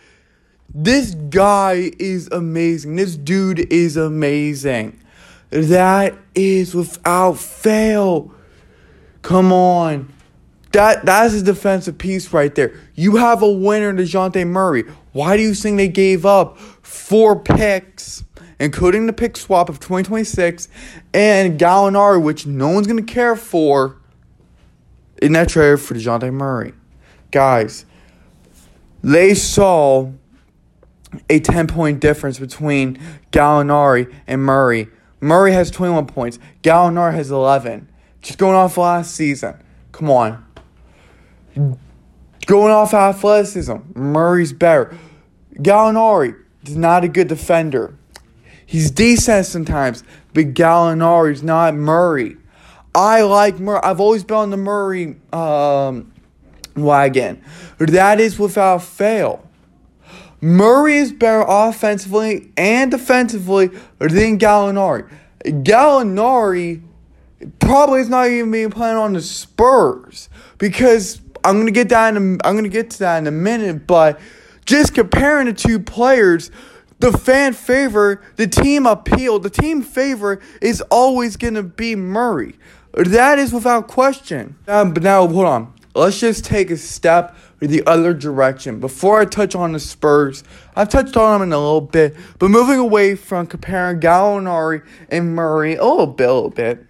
This 0.75 1.15
guy 1.15 1.93
is 2.01 2.29
amazing. 2.33 2.97
This 2.97 3.17
dude 3.17 3.73
is 3.73 3.97
amazing. 3.97 5.01
That 5.51 6.17
is 6.35 6.75
without 6.75 7.39
fail. 7.39 8.35
Come 9.23 9.53
on. 9.53 10.13
That 10.73 11.07
that's 11.07 11.35
a 11.35 11.43
defensive 11.43 11.97
piece 11.97 12.33
right 12.33 12.53
there. 12.53 12.75
You 12.97 13.15
have 13.17 13.41
a 13.43 13.51
winner, 13.51 13.91
in 13.91 13.97
Dejounte 13.97 14.45
Murray. 14.49 14.83
Why 15.13 15.37
do 15.37 15.45
you 15.45 15.55
think 15.55 15.77
they 15.77 15.87
gave 15.87 16.27
up 16.27 16.59
four 16.59 17.39
picks, 17.39 18.25
including 18.59 19.07
the 19.07 19.13
pick 19.13 19.37
swap 19.37 19.69
of 19.69 19.79
2026 19.79 20.69
and 21.13 21.61
Gallinari, 21.61 22.21
which 22.21 22.47
no 22.47 22.71
one's 22.71 22.89
gonna 22.89 23.05
care 23.05 23.37
for 23.37 23.97
in 25.23 25.35
that 25.35 25.51
trade 25.51 25.79
for 25.79 25.95
Dejounte 25.95 26.33
Murray? 26.33 26.75
Guys, 27.31 27.87
they 29.05 29.35
saw 29.35 30.11
a 31.29 31.41
10 31.41 31.67
point 31.67 32.01
difference 32.01 32.39
between 32.39 32.99
Gallinari 33.33 34.13
and 34.27 34.43
Murray. 34.43 34.89
Murray 35.21 35.53
has 35.53 35.71
21 35.71 36.07
points, 36.07 36.39
Gallinari 36.63 37.15
has 37.15 37.31
11. 37.31 37.89
Just 38.21 38.39
going 38.39 38.55
off 38.55 38.77
last 38.77 39.15
season. 39.15 39.55
Come 39.93 40.11
on. 40.11 40.45
Going 42.47 42.73
off 42.73 42.93
athleticism, 42.93 43.77
Murray's 43.95 44.53
better. 44.53 44.97
Gallinari 45.55 46.37
is 46.65 46.77
not 46.77 47.05
a 47.05 47.09
good 47.09 47.29
defender. 47.29 47.95
He's 48.67 48.91
decent 48.91 49.47
sometimes, 49.47 50.03
but 50.33 50.55
Gallinari's 50.55 51.43
not 51.43 51.75
Murray. 51.75 52.37
I 52.95 53.23
like 53.23 53.59
Murray. 53.59 53.81
I've 53.83 54.01
always 54.01 54.25
been 54.25 54.37
on 54.37 54.51
the 54.51 54.57
Murray 54.57 55.17
um, 55.33 56.13
wagon. 56.77 57.43
That 57.79 58.21
is 58.21 58.39
without 58.39 58.83
fail. 58.83 59.49
Murray 60.45 60.97
is 60.97 61.11
better 61.11 61.43
offensively 61.49 62.53
and 62.59 62.91
defensively 62.91 63.69
than 63.99 64.39
Gallinari. 64.39 65.09
Gallinari 65.43 66.83
probably 67.61 68.03
is 68.03 68.11
not 68.11 68.29
even 68.29 68.51
being 68.51 68.71
playing 68.71 68.99
on 68.99 69.15
the 69.15 69.23
Spurs 69.23 70.29
because 70.59 71.23
I'm 71.43 71.59
gonna 71.59 71.71
get 71.71 71.89
that. 71.89 72.15
In 72.15 72.17
a, 72.17 72.47
I'm 72.47 72.57
gonna 72.57 72.69
get 72.69 72.91
to 72.91 72.99
that 72.99 73.17
in 73.17 73.27
a 73.27 73.31
minute. 73.31 73.87
But 73.87 74.21
just 74.67 74.95
comparing 74.95 75.47
the 75.47 75.55
two 75.55 75.81
players, 75.81 76.51
the 76.99 77.11
fan 77.11 77.55
favor, 77.55 78.21
the 78.37 78.47
team 78.47 78.85
appeal, 78.85 79.39
the 79.39 79.49
team 79.49 79.81
favor 79.81 80.43
is 80.61 80.83
always 80.91 81.39
gonna 81.39 81.63
be 81.63 81.97
Murray. 81.97 82.57
That 82.93 83.39
is 83.39 83.51
without 83.51 83.89
question. 83.89 84.57
Um, 84.69 84.93
but 84.93 85.03
now 85.03 85.27
hold 85.27 85.47
on. 85.47 85.73
Let's 85.95 86.19
just 86.19 86.45
take 86.45 86.71
a 86.71 86.77
step 86.77 87.37
the 87.61 87.87
other 87.87 88.13
direction. 88.13 88.81
Before 88.81 89.21
I 89.21 89.25
touch 89.25 89.55
on 89.55 89.73
the 89.73 89.81
Spurs, 89.81 90.45
I've 90.77 90.89
touched 90.89 91.17
on 91.17 91.41
them 91.41 91.49
in 91.49 91.53
a 91.53 91.59
little 91.59 91.81
bit, 91.81 92.17
but 92.39 92.51
moving 92.51 92.79
away 92.79 93.15
from 93.15 93.47
comparing 93.47 94.01
Gallinari 94.01 94.85
and 95.09 95.35
Murray 95.35 95.77
a 95.77 95.85
little 95.85 96.07
bit, 96.07 96.29
a 96.29 96.35
little 96.35 96.51
bit, 96.51 96.87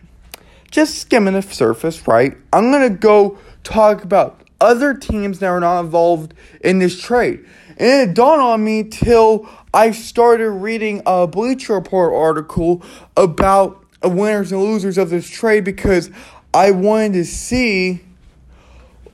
just 0.71 0.99
skimming 0.99 1.35
the 1.35 1.43
surface, 1.43 2.07
right? 2.09 2.37
I'm 2.53 2.73
gonna 2.73 2.91
go 2.91 3.39
talk 3.63 4.03
about 4.03 4.41
other 4.61 4.95
teams 4.95 5.39
that 5.41 5.47
are 5.47 5.61
not 5.61 5.81
involved 5.81 6.35
in 6.61 6.79
this 6.79 7.01
trade. 7.01 7.45
And 7.77 8.11
it 8.11 8.15
dawned 8.15 8.41
on 8.41 8.65
me 8.65 8.85
till 8.85 9.49
I 9.73 9.91
started 9.91 10.51
reading 10.51 11.03
a 11.07 11.27
Bleacher 11.27 11.75
Report 11.75 12.13
article 12.13 12.83
about 13.17 13.85
winners 14.03 14.53
and 14.53 14.63
losers 14.63 14.97
of 14.97 15.11
this 15.11 15.29
trade 15.29 15.65
because 15.65 16.11
I 16.53 16.71
wanted 16.71 17.15
to 17.15 17.25
see 17.25 18.04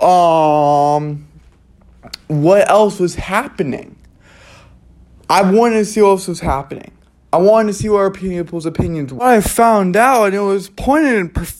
um 0.02 1.26
what 2.26 2.68
else 2.70 2.98
was 2.98 3.16
happening. 3.16 3.96
I 5.28 5.42
wanted 5.50 5.76
to 5.76 5.84
see 5.84 6.00
what 6.00 6.10
else 6.10 6.28
was 6.28 6.40
happening. 6.40 6.92
I 7.32 7.38
wanted 7.38 7.68
to 7.68 7.74
see 7.74 7.88
what 7.88 7.98
our 7.98 8.10
people's 8.10 8.66
opinions 8.66 9.12
were. 9.12 9.22
I 9.22 9.40
found 9.40 9.96
out, 9.96 10.26
and 10.26 10.34
it 10.34 10.40
was 10.40 10.68
pointed 10.70 11.14
and 11.16 11.54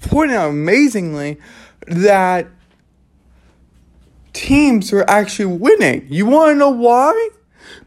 pointed 0.00 0.36
out 0.36 0.50
amazingly, 0.50 1.38
that 1.86 2.48
teams 4.32 4.92
are 4.92 5.04
actually 5.08 5.56
winning. 5.56 6.06
You 6.08 6.26
want 6.26 6.52
to 6.52 6.54
know 6.56 6.70
why? 6.70 7.30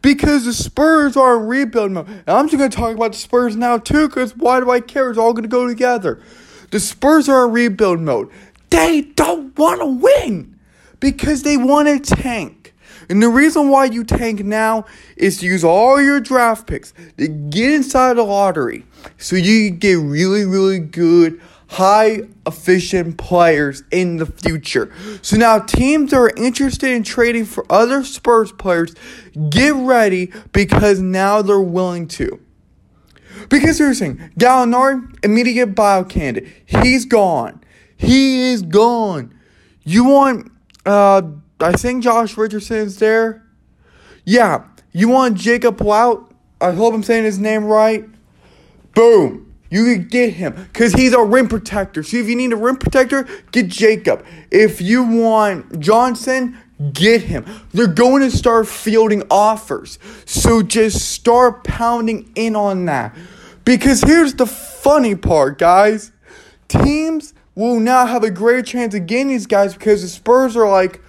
Because 0.00 0.44
the 0.44 0.52
Spurs 0.52 1.16
are 1.16 1.38
in 1.38 1.46
rebuild 1.46 1.92
mode. 1.92 2.08
And 2.08 2.28
I'm 2.28 2.46
just 2.46 2.58
going 2.58 2.70
to 2.70 2.76
talk 2.76 2.94
about 2.94 3.12
the 3.12 3.18
Spurs 3.18 3.56
now 3.56 3.78
too, 3.78 4.08
because 4.08 4.36
why 4.36 4.60
do 4.60 4.70
I 4.70 4.80
care? 4.80 5.10
It's 5.10 5.18
all 5.18 5.32
going 5.32 5.42
to 5.42 5.48
go 5.48 5.66
together. 5.66 6.22
The 6.70 6.80
Spurs 6.80 7.28
are 7.28 7.46
in 7.46 7.52
rebuild 7.52 8.00
mode. 8.00 8.30
They 8.70 9.02
don't 9.02 9.56
want 9.58 9.80
to 9.80 9.86
win 9.86 10.58
because 11.00 11.42
they 11.42 11.56
want 11.56 11.88
to 11.88 12.16
tank. 12.16 12.74
And 13.08 13.22
the 13.22 13.28
reason 13.28 13.68
why 13.68 13.84
you 13.86 14.04
tank 14.04 14.44
now 14.44 14.84
is 15.16 15.38
to 15.38 15.46
use 15.46 15.62
all 15.62 16.00
your 16.00 16.20
draft 16.20 16.66
picks 16.66 16.92
to 17.18 17.28
get 17.28 17.72
inside 17.72 18.14
the 18.14 18.24
lottery 18.24 18.84
so 19.18 19.36
you 19.36 19.70
get 19.70 19.94
really, 19.94 20.44
really 20.44 20.80
good 20.80 21.40
high 21.68 22.22
efficient 22.46 23.18
players 23.18 23.82
in 23.90 24.16
the 24.16 24.26
future. 24.26 24.92
So 25.22 25.36
now 25.36 25.58
teams 25.58 26.10
that 26.10 26.16
are 26.16 26.30
interested 26.36 26.90
in 26.90 27.02
trading 27.02 27.44
for 27.44 27.66
other 27.70 28.04
Spurs 28.04 28.52
players, 28.52 28.94
get 29.50 29.74
ready 29.74 30.32
because 30.52 31.00
now 31.00 31.42
they're 31.42 31.60
willing 31.60 32.08
to. 32.08 32.40
Because 33.48 33.78
here's 33.78 33.98
the 33.98 34.06
thing, 34.06 34.30
Gallinari, 34.38 35.24
immediate 35.24 35.68
bio 35.68 36.04
candidate. 36.04 36.50
He's 36.64 37.04
gone. 37.04 37.60
He 37.96 38.50
is 38.50 38.62
gone. 38.62 39.34
You 39.82 40.04
want 40.04 40.52
uh 40.84 41.22
I 41.60 41.72
think 41.72 42.02
Josh 42.02 42.36
Richardson's 42.36 42.98
there. 42.98 43.46
Yeah. 44.24 44.64
You 44.92 45.08
want 45.08 45.36
Jacob 45.36 45.80
Lout? 45.80 46.32
I 46.60 46.72
hope 46.72 46.94
I'm 46.94 47.02
saying 47.02 47.24
his 47.24 47.38
name 47.38 47.64
right. 47.64 48.04
Boom. 48.94 49.54
You 49.68 49.98
get 49.98 50.34
him 50.34 50.54
because 50.54 50.92
he's 50.92 51.12
a 51.12 51.22
rim 51.22 51.48
protector. 51.48 52.02
So 52.02 52.16
if 52.18 52.28
you 52.28 52.36
need 52.36 52.52
a 52.52 52.56
rim 52.56 52.76
protector, 52.76 53.26
get 53.52 53.68
Jacob. 53.68 54.24
If 54.50 54.80
you 54.80 55.02
want 55.02 55.80
Johnson, 55.80 56.56
get 56.92 57.22
him. 57.22 57.44
They're 57.72 57.86
going 57.86 58.22
to 58.22 58.30
start 58.30 58.68
fielding 58.68 59.24
offers. 59.30 59.98
So 60.24 60.62
just 60.62 61.10
start 61.10 61.64
pounding 61.64 62.30
in 62.36 62.54
on 62.54 62.84
that. 62.86 63.16
Because 63.64 64.02
here's 64.02 64.34
the 64.34 64.46
funny 64.46 65.16
part, 65.16 65.58
guys. 65.58 66.12
Teams 66.68 67.34
will 67.56 67.80
now 67.80 68.06
have 68.06 68.22
a 68.22 68.30
greater 68.30 68.62
chance 68.62 68.94
of 68.94 69.06
getting 69.06 69.28
these 69.28 69.46
guys 69.46 69.74
because 69.74 70.02
the 70.02 70.08
Spurs 70.08 70.56
are 70.56 70.68
like, 70.68 71.00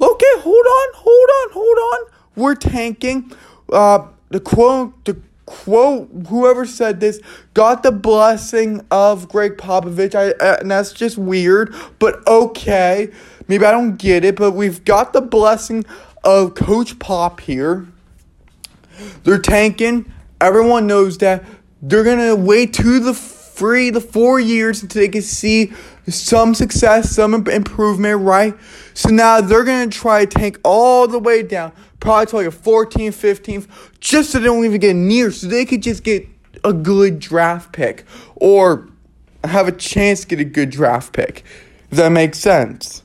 okay, 0.00 0.26
hold 0.38 0.66
on, 0.66 0.88
hold 0.94 1.30
on, 1.30 1.52
hold 1.52 1.78
on. 1.78 2.12
We're 2.36 2.56
tanking. 2.56 3.32
Uh, 3.72 4.08
the 4.28 4.40
quote, 4.40 5.04
the 5.04 5.16
quote 5.46 6.08
whoever 6.28 6.66
said 6.66 7.00
this 7.00 7.20
got 7.52 7.82
the 7.82 7.92
blessing 7.92 8.84
of 8.90 9.28
Gregg 9.28 9.56
Popovich. 9.56 10.14
I 10.14 10.32
uh, 10.44 10.58
and 10.60 10.70
that's 10.70 10.92
just 10.92 11.16
weird, 11.16 11.74
but 11.98 12.26
okay. 12.26 13.10
Maybe 13.46 13.64
I 13.64 13.70
don't 13.70 13.96
get 13.96 14.24
it, 14.24 14.36
but 14.36 14.52
we've 14.52 14.84
got 14.84 15.12
the 15.12 15.20
blessing 15.20 15.84
of 16.24 16.54
Coach 16.54 16.98
Pop 16.98 17.40
here. 17.40 17.86
They're 19.22 19.38
tanking. 19.38 20.10
Everyone 20.40 20.86
knows 20.86 21.18
that. 21.18 21.44
They're 21.82 22.04
gonna 22.04 22.34
wait 22.34 22.72
to 22.74 22.98
the 22.98 23.12
free 23.54 23.90
the 23.90 24.00
four 24.00 24.40
years 24.40 24.82
until 24.82 25.02
they 25.02 25.08
can 25.08 25.22
see 25.22 25.72
some 26.08 26.54
success, 26.54 27.10
some 27.10 27.34
improvement, 27.34 28.22
right? 28.22 28.54
So 28.94 29.10
now 29.10 29.40
they're 29.40 29.64
gonna 29.64 29.90
try 29.90 30.24
to 30.24 30.38
tank 30.38 30.58
all 30.64 31.06
the 31.06 31.18
way 31.18 31.42
down 31.42 31.72
probably 32.00 32.26
to 32.26 32.36
like 32.36 32.46
a 32.46 32.50
14th, 32.50 33.14
15th, 33.14 33.66
just 34.00 34.30
so 34.30 34.38
they 34.38 34.44
don't 34.44 34.64
even 34.64 34.80
get 34.80 34.94
near, 34.94 35.30
so 35.30 35.46
they 35.46 35.64
could 35.64 35.82
just 35.82 36.04
get 36.04 36.28
a 36.62 36.72
good 36.72 37.18
draft 37.18 37.72
pick 37.72 38.04
or 38.36 38.88
have 39.42 39.68
a 39.68 39.72
chance 39.72 40.22
to 40.22 40.26
get 40.26 40.40
a 40.40 40.44
good 40.44 40.70
draft 40.70 41.12
pick. 41.12 41.44
If 41.90 41.96
that 41.98 42.10
makes 42.10 42.38
sense. 42.38 43.02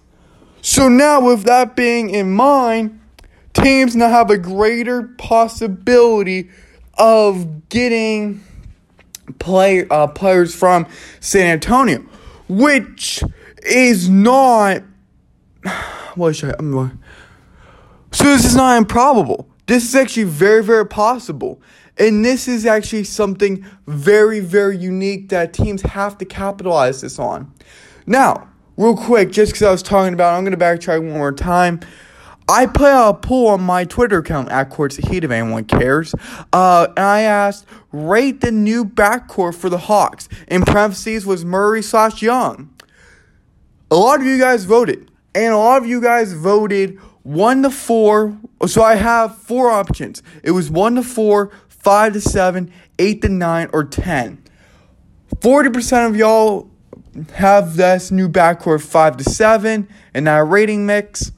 So 0.61 0.89
now, 0.89 1.21
with 1.21 1.43
that 1.43 1.75
being 1.75 2.09
in 2.09 2.31
mind, 2.31 2.99
teams 3.53 3.95
now 3.95 4.09
have 4.09 4.29
a 4.29 4.37
greater 4.37 5.03
possibility 5.17 6.49
of 6.97 7.69
getting 7.69 8.43
play 9.37 9.87
uh, 9.87 10.07
players 10.07 10.55
from 10.55 10.87
San 11.19 11.47
Antonio, 11.47 12.03
which 12.47 13.23
is 13.63 14.09
not. 14.09 14.83
What 16.15 16.35
should 16.35 16.49
I? 16.49 16.55
I'm, 16.59 16.99
so 18.11 18.23
this 18.23 18.43
is 18.43 18.55
not 18.55 18.77
improbable. 18.77 19.47
This 19.67 19.87
is 19.87 19.95
actually 19.95 20.23
very, 20.23 20.63
very 20.63 20.85
possible. 20.85 21.61
And 21.97 22.25
this 22.25 22.47
is 22.47 22.65
actually 22.65 23.03
something 23.03 23.65
very, 23.85 24.39
very 24.39 24.77
unique 24.77 25.29
that 25.29 25.53
teams 25.53 25.81
have 25.83 26.17
to 26.17 26.25
capitalize 26.25 27.01
this 27.01 27.19
on. 27.19 27.53
Now, 28.07 28.49
real 28.77 28.95
quick, 28.95 29.31
just 29.31 29.51
because 29.51 29.63
I 29.63 29.71
was 29.71 29.83
talking 29.83 30.13
about, 30.13 30.35
I'm 30.35 30.43
going 30.43 30.57
to 30.57 30.65
backtrack 30.65 31.03
one 31.03 31.11
more 31.11 31.31
time. 31.31 31.81
I 32.49 32.65
put 32.65 32.87
out 32.87 33.09
a 33.09 33.13
poll 33.19 33.49
on 33.49 33.61
my 33.61 33.85
Twitter 33.85 34.17
account 34.17 34.49
at 34.49 34.71
Courts 34.71 34.97
Heat 34.97 35.23
if 35.23 35.29
anyone 35.29 35.65
cares. 35.65 36.15
Uh, 36.51 36.87
and 36.97 37.05
I 37.05 37.21
asked, 37.21 37.67
rate 37.91 38.41
the 38.41 38.51
new 38.51 38.83
backcourt 38.83 39.53
for 39.53 39.69
the 39.69 39.77
Hawks. 39.77 40.27
In 40.47 40.63
parentheses 40.63 41.27
was 41.27 41.45
Murray 41.45 41.83
slash 41.83 42.23
Young. 42.23 42.73
A 43.91 43.95
lot 43.95 44.19
of 44.19 44.25
you 44.25 44.39
guys 44.39 44.65
voted. 44.65 45.11
And 45.35 45.53
a 45.53 45.57
lot 45.57 45.79
of 45.79 45.87
you 45.87 46.01
guys 46.01 46.33
voted 46.33 46.97
one 47.21 47.61
to 47.61 47.69
four. 47.69 48.35
So 48.65 48.81
I 48.81 48.95
have 48.95 49.37
four 49.37 49.69
options. 49.69 50.23
It 50.41 50.51
was 50.51 50.71
one 50.71 50.95
to 50.95 51.03
four, 51.03 51.51
five 51.67 52.13
to 52.13 52.21
seven, 52.21 52.73
eight 52.97 53.21
to 53.21 53.29
nine, 53.29 53.69
or 53.73 53.83
ten. 53.83 54.43
Forty 55.39 55.69
percent 55.69 56.11
of 56.11 56.19
y'all 56.19 56.67
have 57.33 57.75
this 57.75 58.09
new 58.09 58.27
backcourt 58.27 58.81
five 58.81 59.17
to 59.17 59.23
seven 59.23 59.87
and 60.15 60.25
that 60.25 60.47
rating 60.47 60.87
mix. 60.87 61.31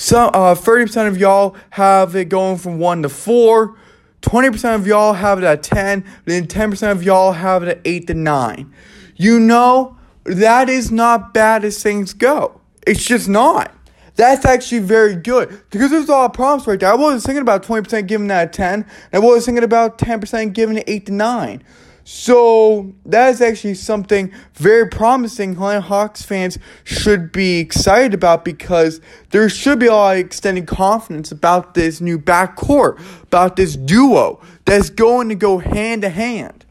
So 0.00 0.28
uh, 0.28 0.54
30% 0.54 1.08
of 1.08 1.18
y'all 1.18 1.54
have 1.68 2.16
it 2.16 2.30
going 2.30 2.56
from 2.56 2.78
1 2.78 3.02
to 3.02 3.10
4. 3.10 3.76
20% 4.22 4.74
of 4.74 4.86
y'all 4.86 5.12
have 5.12 5.36
it 5.36 5.44
at 5.44 5.62
10. 5.62 6.06
Then 6.24 6.46
10% 6.46 6.90
of 6.90 7.02
y'all 7.02 7.32
have 7.32 7.62
it 7.62 7.68
at 7.68 7.80
8 7.84 8.06
to 8.06 8.14
9. 8.14 8.74
You 9.16 9.38
know, 9.38 9.98
that 10.24 10.70
is 10.70 10.90
not 10.90 11.34
bad 11.34 11.66
as 11.66 11.82
things 11.82 12.14
go. 12.14 12.62
It's 12.86 13.04
just 13.04 13.28
not. 13.28 13.74
That's 14.16 14.46
actually 14.46 14.78
very 14.78 15.16
good 15.16 15.50
because 15.68 15.90
there's 15.90 16.08
a 16.08 16.12
lot 16.12 16.24
of 16.30 16.32
problems 16.32 16.66
right 16.66 16.80
there. 16.80 16.90
I 16.90 16.94
wasn't 16.94 17.22
thinking 17.24 17.42
about 17.42 17.62
20% 17.62 18.06
giving 18.06 18.28
that 18.28 18.48
a 18.48 18.50
10, 18.50 18.86
I 19.12 19.18
was 19.18 19.44
thinking 19.44 19.64
about 19.64 19.98
10% 19.98 20.54
giving 20.54 20.78
it 20.78 20.84
8 20.86 21.06
to 21.06 21.12
9. 21.12 21.62
So 22.12 22.92
that 23.06 23.28
is 23.28 23.40
actually 23.40 23.74
something 23.74 24.32
very 24.54 24.88
promising 24.88 25.52
Atlanta 25.52 25.80
Hawks 25.80 26.22
fans 26.22 26.58
should 26.82 27.30
be 27.30 27.60
excited 27.60 28.14
about 28.14 28.44
because 28.44 29.00
there 29.30 29.48
should 29.48 29.78
be 29.78 29.86
a 29.86 29.92
lot 29.92 30.16
of 30.16 30.18
extended 30.18 30.66
confidence 30.66 31.30
about 31.30 31.74
this 31.74 32.00
new 32.00 32.18
backcourt, 32.18 33.00
about 33.22 33.54
this 33.54 33.76
duo 33.76 34.42
that's 34.64 34.90
going 34.90 35.28
to 35.28 35.36
go 35.36 35.58
hand 35.58 36.02
to 36.02 36.08
hand. 36.08 36.66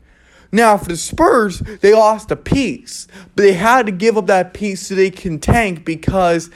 Now, 0.51 0.75
for 0.75 0.89
the 0.89 0.97
Spurs, 0.97 1.59
they 1.59 1.93
lost 1.93 2.29
a 2.31 2.35
piece, 2.35 3.07
but 3.33 3.43
they 3.43 3.53
had 3.53 3.85
to 3.85 3.93
give 3.93 4.17
up 4.17 4.27
that 4.27 4.53
piece 4.53 4.87
so 4.87 4.95
they 4.95 5.09
can 5.09 5.39
tank 5.39 5.85
because 5.85 6.49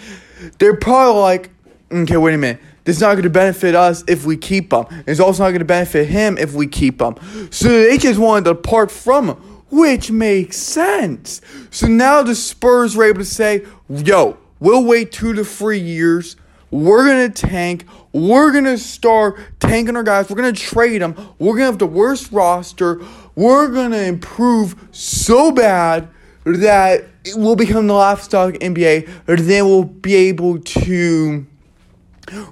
they're 0.59 0.75
probably 0.75 1.21
like, 1.21 1.51
okay, 1.89 2.17
wait 2.17 2.33
a 2.33 2.37
minute. 2.37 2.61
Is 2.85 2.99
not 2.99 3.13
going 3.13 3.23
to 3.23 3.29
benefit 3.29 3.75
us 3.75 4.03
if 4.09 4.25
we 4.25 4.35
keep 4.35 4.73
him. 4.73 4.85
It's 5.07 5.21
also 5.21 5.43
not 5.43 5.51
going 5.51 5.59
to 5.59 5.65
benefit 5.65 6.07
him 6.07 6.37
if 6.37 6.53
we 6.53 6.67
keep 6.67 7.01
him. 7.01 7.15
So 7.49 7.69
they 7.69 7.97
just 7.97 8.19
wanted 8.19 8.43
to 8.45 8.55
part 8.55 8.91
from 8.91 9.29
him, 9.29 9.37
which 9.69 10.11
makes 10.11 10.57
sense. 10.57 11.39
So 11.71 11.87
now 11.87 12.23
the 12.23 12.35
Spurs 12.35 12.95
were 12.95 13.05
able 13.05 13.19
to 13.19 13.25
say, 13.25 13.65
yo, 13.87 14.37
we'll 14.59 14.83
wait 14.83 15.13
two 15.13 15.31
to 15.33 15.45
three 15.45 15.79
years. 15.79 16.35
We're 16.71 17.05
going 17.05 17.31
to 17.31 17.47
tank. 17.47 17.85
We're 18.11 18.51
going 18.51 18.65
to 18.65 18.77
start 18.77 19.39
tanking 19.61 19.95
our 19.95 20.03
guys. 20.03 20.29
We're 20.29 20.41
going 20.41 20.53
to 20.53 20.61
trade 20.61 21.01
them. 21.01 21.15
We're 21.39 21.53
going 21.53 21.59
to 21.59 21.65
have 21.65 21.79
the 21.79 21.87
worst 21.87 22.33
roster. 22.33 23.01
We're 23.35 23.69
going 23.69 23.91
to 23.91 24.03
improve 24.03 24.89
so 24.91 25.51
bad 25.51 26.09
that 26.43 27.05
it 27.23 27.37
will 27.37 27.55
become 27.55 27.87
the 27.87 27.93
livestock 27.93 28.55
NBA. 28.55 29.07
Then 29.25 29.65
we'll 29.65 29.85
be 29.85 30.15
able 30.15 30.59
to 30.59 31.45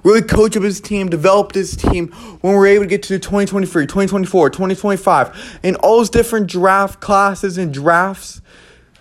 really 0.04 0.22
coach 0.22 0.56
up 0.56 0.62
his 0.62 0.80
team, 0.80 1.08
develop 1.08 1.54
his 1.54 1.76
team 1.76 2.08
when 2.40 2.54
we're 2.54 2.66
able 2.66 2.84
to 2.84 2.88
get 2.88 3.02
to 3.04 3.18
2023, 3.18 3.86
2024, 3.86 4.50
2025, 4.50 5.60
and 5.62 5.76
all 5.76 5.98
those 5.98 6.10
different 6.10 6.46
draft 6.46 7.00
classes 7.00 7.58
and 7.58 7.72
drafts. 7.72 8.40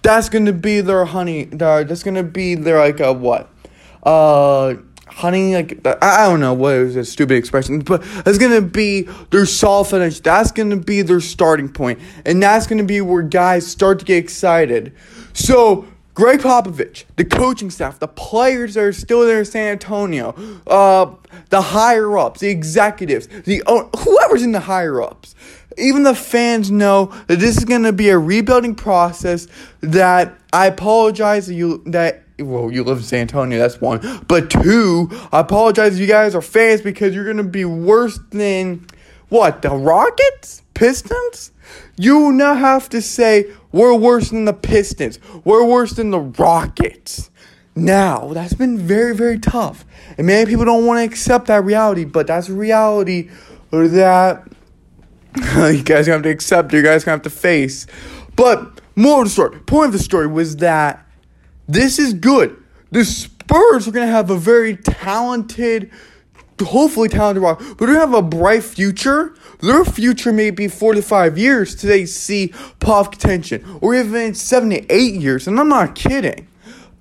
That's 0.01 0.29
gonna 0.29 0.53
be 0.53 0.81
their 0.81 1.05
honey. 1.05 1.45
That's 1.45 2.03
gonna 2.03 2.23
be 2.23 2.55
their 2.55 2.79
like 2.79 2.99
a 2.99 3.13
what? 3.13 3.49
Uh, 4.01 4.75
honey. 5.07 5.53
Like 5.55 5.85
I, 6.01 6.27
don't 6.27 6.39
know 6.39 6.53
what 6.53 6.73
is 6.73 6.95
a 6.95 7.05
stupid 7.05 7.35
expression, 7.35 7.79
but 7.79 8.01
that's 8.23 8.37
gonna 8.37 8.61
be 8.61 9.03
their 9.29 9.45
solid 9.45 9.85
finish. 9.85 10.19
That's 10.19 10.51
gonna 10.51 10.77
be 10.77 11.03
their 11.03 11.19
starting 11.19 11.69
point, 11.69 11.99
and 12.25 12.41
that's 12.41 12.65
gonna 12.65 12.83
be 12.83 13.01
where 13.01 13.21
guys 13.21 13.67
start 13.67 13.99
to 13.99 14.05
get 14.05 14.17
excited. 14.17 14.93
So 15.33 15.85
Gregg 16.13 16.41
Popovich, 16.41 17.05
the 17.15 17.23
coaching 17.23 17.69
staff, 17.69 17.99
the 17.99 18.07
players 18.07 18.73
that 18.73 18.83
are 18.83 18.93
still 18.93 19.21
there 19.25 19.39
in 19.39 19.45
San 19.45 19.71
Antonio, 19.71 20.35
uh, 20.67 21.15
the 21.49 21.61
higher 21.61 22.17
ups, 22.17 22.41
the 22.41 22.49
executives, 22.49 23.27
the 23.45 23.63
whoever's 23.99 24.43
in 24.43 24.51
the 24.51 24.59
higher 24.59 25.01
ups, 25.01 25.35
even 25.77 26.03
the 26.03 26.15
fans 26.15 26.69
know 26.69 27.05
that 27.27 27.39
this 27.39 27.57
is 27.57 27.65
going 27.65 27.83
to 27.83 27.93
be 27.93 28.09
a 28.09 28.17
rebuilding 28.17 28.75
process. 28.75 29.47
That 29.79 30.37
I 30.51 30.67
apologize 30.67 31.47
that 31.47 31.53
you 31.53 31.81
that 31.87 32.23
well 32.39 32.71
you 32.71 32.83
live 32.83 32.97
in 32.97 33.03
San 33.03 33.21
Antonio, 33.21 33.57
that's 33.57 33.79
one, 33.79 34.25
but 34.27 34.49
two, 34.49 35.09
I 35.31 35.39
apologize 35.39 35.99
you 35.99 36.07
guys 36.07 36.35
are 36.35 36.41
fans 36.41 36.81
because 36.81 37.15
you're 37.15 37.25
going 37.25 37.37
to 37.37 37.43
be 37.43 37.65
worse 37.65 38.19
than 38.31 38.85
what 39.29 39.61
the 39.61 39.69
Rockets, 39.69 40.61
Pistons. 40.73 41.51
You 41.95 42.33
now 42.33 42.55
have 42.55 42.89
to 42.89 43.01
say 43.01 43.45
we're 43.71 43.95
worse 43.95 44.29
than 44.29 44.45
the 44.45 44.53
Pistons. 44.53 45.19
We're 45.43 45.65
worse 45.65 45.91
than 45.93 46.11
the 46.11 46.19
Rockets. 46.19 47.29
Now, 47.75 48.33
that's 48.33 48.53
been 48.53 48.77
very, 48.77 49.15
very 49.15 49.39
tough. 49.39 49.85
And 50.17 50.27
many 50.27 50.49
people 50.49 50.65
don't 50.65 50.85
want 50.85 50.99
to 50.99 51.03
accept 51.03 51.47
that 51.47 51.63
reality, 51.63 52.03
but 52.03 52.27
that's 52.27 52.49
reality 52.49 53.29
that 53.71 54.43
you 55.73 55.83
guys 55.83 56.07
have 56.07 56.23
to 56.23 56.29
accept, 56.29 56.73
you 56.73 56.83
guys 56.83 57.03
have 57.05 57.21
to 57.21 57.29
face. 57.29 57.87
But 58.35 58.81
more 58.95 59.19
of 59.19 59.25
the 59.25 59.31
story, 59.31 59.59
point 59.59 59.87
of 59.87 59.93
the 59.93 59.99
story 59.99 60.27
was 60.27 60.57
that 60.57 61.05
this 61.67 61.99
is 61.99 62.13
good. 62.13 62.61
The 62.91 63.05
Spurs 63.05 63.87
are 63.87 63.91
going 63.91 64.05
to 64.05 64.11
have 64.11 64.29
a 64.29 64.37
very 64.37 64.75
talented, 64.75 65.91
hopefully 66.65 67.09
talented 67.09 67.43
rock, 67.43 67.61
but 67.77 67.87
to 67.87 67.93
have 67.93 68.13
a 68.13 68.21
bright 68.21 68.63
future 68.63 69.33
their 69.61 69.85
future 69.85 70.33
may 70.33 70.49
be 70.49 70.67
four 70.67 70.93
to 70.95 71.01
five 71.01 71.37
years 71.37 71.75
till 71.75 71.89
they 71.89 72.05
see 72.05 72.49
playoff 72.79 73.11
contention, 73.11 73.63
or 73.79 73.93
even 73.93 74.33
seven 74.33 74.71
to 74.71 74.93
eight 74.93 75.15
years. 75.15 75.47
And 75.47 75.59
I'm 75.59 75.69
not 75.69 75.95
kidding. 75.95 76.47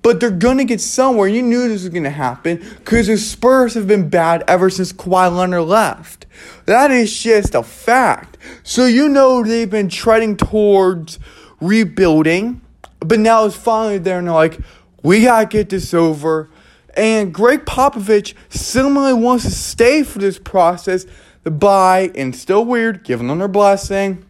But 0.03 0.19
they're 0.19 0.31
gonna 0.31 0.63
get 0.63 0.81
somewhere. 0.81 1.27
You 1.27 1.43
knew 1.43 1.67
this 1.67 1.83
was 1.83 1.89
gonna 1.89 2.09
happen 2.09 2.57
because 2.77 3.07
the 3.07 3.17
Spurs 3.17 3.73
have 3.75 3.87
been 3.87 4.09
bad 4.09 4.43
ever 4.47 4.69
since 4.69 4.93
Kawhi 4.93 5.35
Leonard 5.35 5.63
left. 5.63 6.25
That 6.65 6.89
is 6.89 7.15
just 7.21 7.53
a 7.53 7.61
fact. 7.61 8.37
So 8.63 8.85
you 8.85 9.09
know 9.09 9.43
they've 9.43 9.69
been 9.69 9.89
treading 9.89 10.37
towards 10.37 11.19
rebuilding, 11.59 12.61
but 12.99 13.19
now 13.19 13.45
it's 13.45 13.55
finally 13.55 13.99
there 13.99 14.19
and 14.19 14.27
they're 14.27 14.33
like, 14.33 14.59
we 15.03 15.23
gotta 15.23 15.45
get 15.47 15.69
this 15.69 15.93
over. 15.93 16.49
And 16.95 17.33
Gregg 17.33 17.65
Popovich 17.65 18.33
similarly 18.49 19.13
wants 19.13 19.45
to 19.45 19.51
stay 19.51 20.03
for 20.03 20.19
this 20.19 20.37
process 20.37 21.05
the 21.43 21.51
buy 21.51 22.11
and 22.15 22.35
still 22.35 22.65
weird, 22.65 23.03
giving 23.03 23.27
them 23.27 23.39
their 23.39 23.47
blessing, 23.47 24.25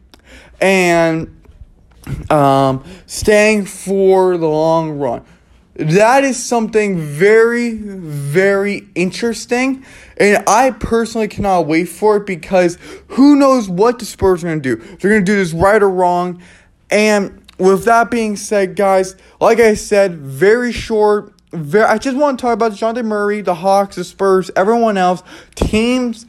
and 0.62 1.42
um, 2.30 2.84
staying 3.06 3.66
for 3.66 4.38
the 4.38 4.48
long 4.48 4.92
run. 4.98 5.26
That 5.76 6.24
is 6.24 6.42
something 6.42 7.00
very, 7.00 7.74
very 7.74 8.88
interesting. 8.94 9.86
And 10.18 10.44
I 10.48 10.72
personally 10.72 11.28
cannot 11.28 11.66
wait 11.66 11.86
for 11.86 12.18
it 12.18 12.26
because 12.26 12.78
who 13.08 13.36
knows 13.36 13.70
what 13.70 13.98
the 13.98 14.06
Spurs 14.06 14.44
are 14.44 14.48
going 14.48 14.62
to 14.62 14.76
do. 14.76 14.84
They're 14.98 15.10
going 15.12 15.26
to 15.26 15.32
do 15.32 15.38
this 15.38 15.54
right 15.54 15.82
or 15.82 15.90
wrong. 15.90 16.42
And 16.90 17.42
with 17.58 17.86
that 17.86 18.12
being 18.12 18.36
said, 18.36 18.76
guys, 18.76 19.16
like 19.40 19.60
I 19.60 19.74
said, 19.74 20.18
very 20.18 20.72
short. 20.72 21.34
Very, 21.52 21.86
I 21.86 21.98
just 21.98 22.16
want 22.18 22.40
to 22.40 22.42
talk 22.42 22.54
about 22.54 22.72
Dejounte 22.72 23.04
Murray, 23.04 23.42
the 23.42 23.56
Hawks, 23.56 23.98
the 23.98 24.04
Spurs, 24.04 24.50
everyone 24.56 24.98
else, 24.98 25.22
teams 25.56 26.26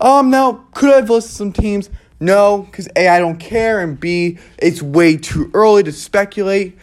um, 0.00 0.30
now, 0.30 0.64
could 0.74 0.92
I 0.92 0.96
have 0.96 1.10
listed 1.10 1.34
some 1.34 1.52
teams? 1.52 1.90
No, 2.20 2.58
because 2.62 2.88
A, 2.96 3.08
I 3.08 3.18
don't 3.18 3.38
care, 3.38 3.80
and 3.80 3.98
B, 3.98 4.38
it's 4.58 4.82
way 4.82 5.16
too 5.16 5.50
early 5.54 5.82
to 5.84 5.92
speculate. 5.92 6.78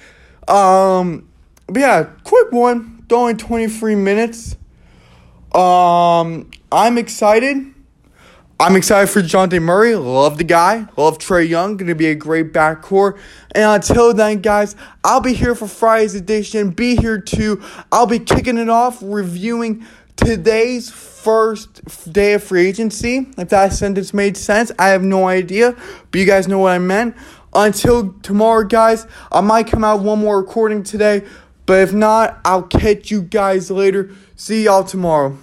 Um, 0.47 1.27
but 1.67 1.79
yeah, 1.79 2.03
quick 2.23 2.51
one, 2.51 3.05
only 3.11 3.35
23 3.35 3.95
minutes. 3.95 4.55
Um, 5.53 6.49
I'm 6.71 6.97
excited. 6.97 7.72
I'm 8.63 8.77
excited 8.77 9.09
for 9.09 9.21
Dejounte 9.21 9.61
Murray. 9.61 9.93
Love 9.93 10.37
the 10.37 10.45
guy. 10.45 10.87
Love 10.95 11.17
Trae 11.17 11.45
Young. 11.45 11.75
Going 11.75 11.89
to 11.89 11.95
be 11.95 12.07
a 12.07 12.15
great 12.15 12.53
backcourt. 12.53 13.19
And 13.51 13.65
until 13.65 14.13
then, 14.13 14.39
guys, 14.39 14.77
I'll 15.03 15.19
be 15.19 15.33
here 15.33 15.53
for 15.53 15.67
Friday's 15.67 16.15
edition. 16.15 16.69
Be 16.69 16.95
here 16.95 17.19
too. 17.19 17.61
I'll 17.91 18.05
be 18.05 18.19
kicking 18.19 18.57
it 18.57 18.69
off 18.69 18.99
reviewing 19.01 19.85
today's 20.15 20.89
first 20.89 22.13
day 22.13 22.35
of 22.35 22.43
free 22.45 22.65
agency. 22.65 23.27
If 23.37 23.49
that 23.49 23.73
sentence 23.73 24.13
made 24.13 24.37
sense, 24.37 24.71
I 24.79 24.87
have 24.91 25.03
no 25.03 25.27
idea, 25.27 25.75
but 26.09 26.21
you 26.21 26.25
guys 26.25 26.47
know 26.47 26.59
what 26.59 26.71
I 26.71 26.79
meant. 26.79 27.17
Until 27.53 28.13
tomorrow, 28.21 28.63
guys, 28.63 29.05
I 29.29 29.41
might 29.41 29.67
come 29.67 29.83
out 29.83 29.99
one 29.99 30.19
more 30.19 30.37
recording 30.37 30.83
today, 30.83 31.23
but 31.65 31.79
if 31.79 31.91
not, 31.91 32.39
I'll 32.45 32.63
catch 32.63 33.11
you 33.11 33.23
guys 33.23 33.69
later. 33.69 34.11
See 34.37 34.63
y'all 34.63 34.85
tomorrow. 34.85 35.37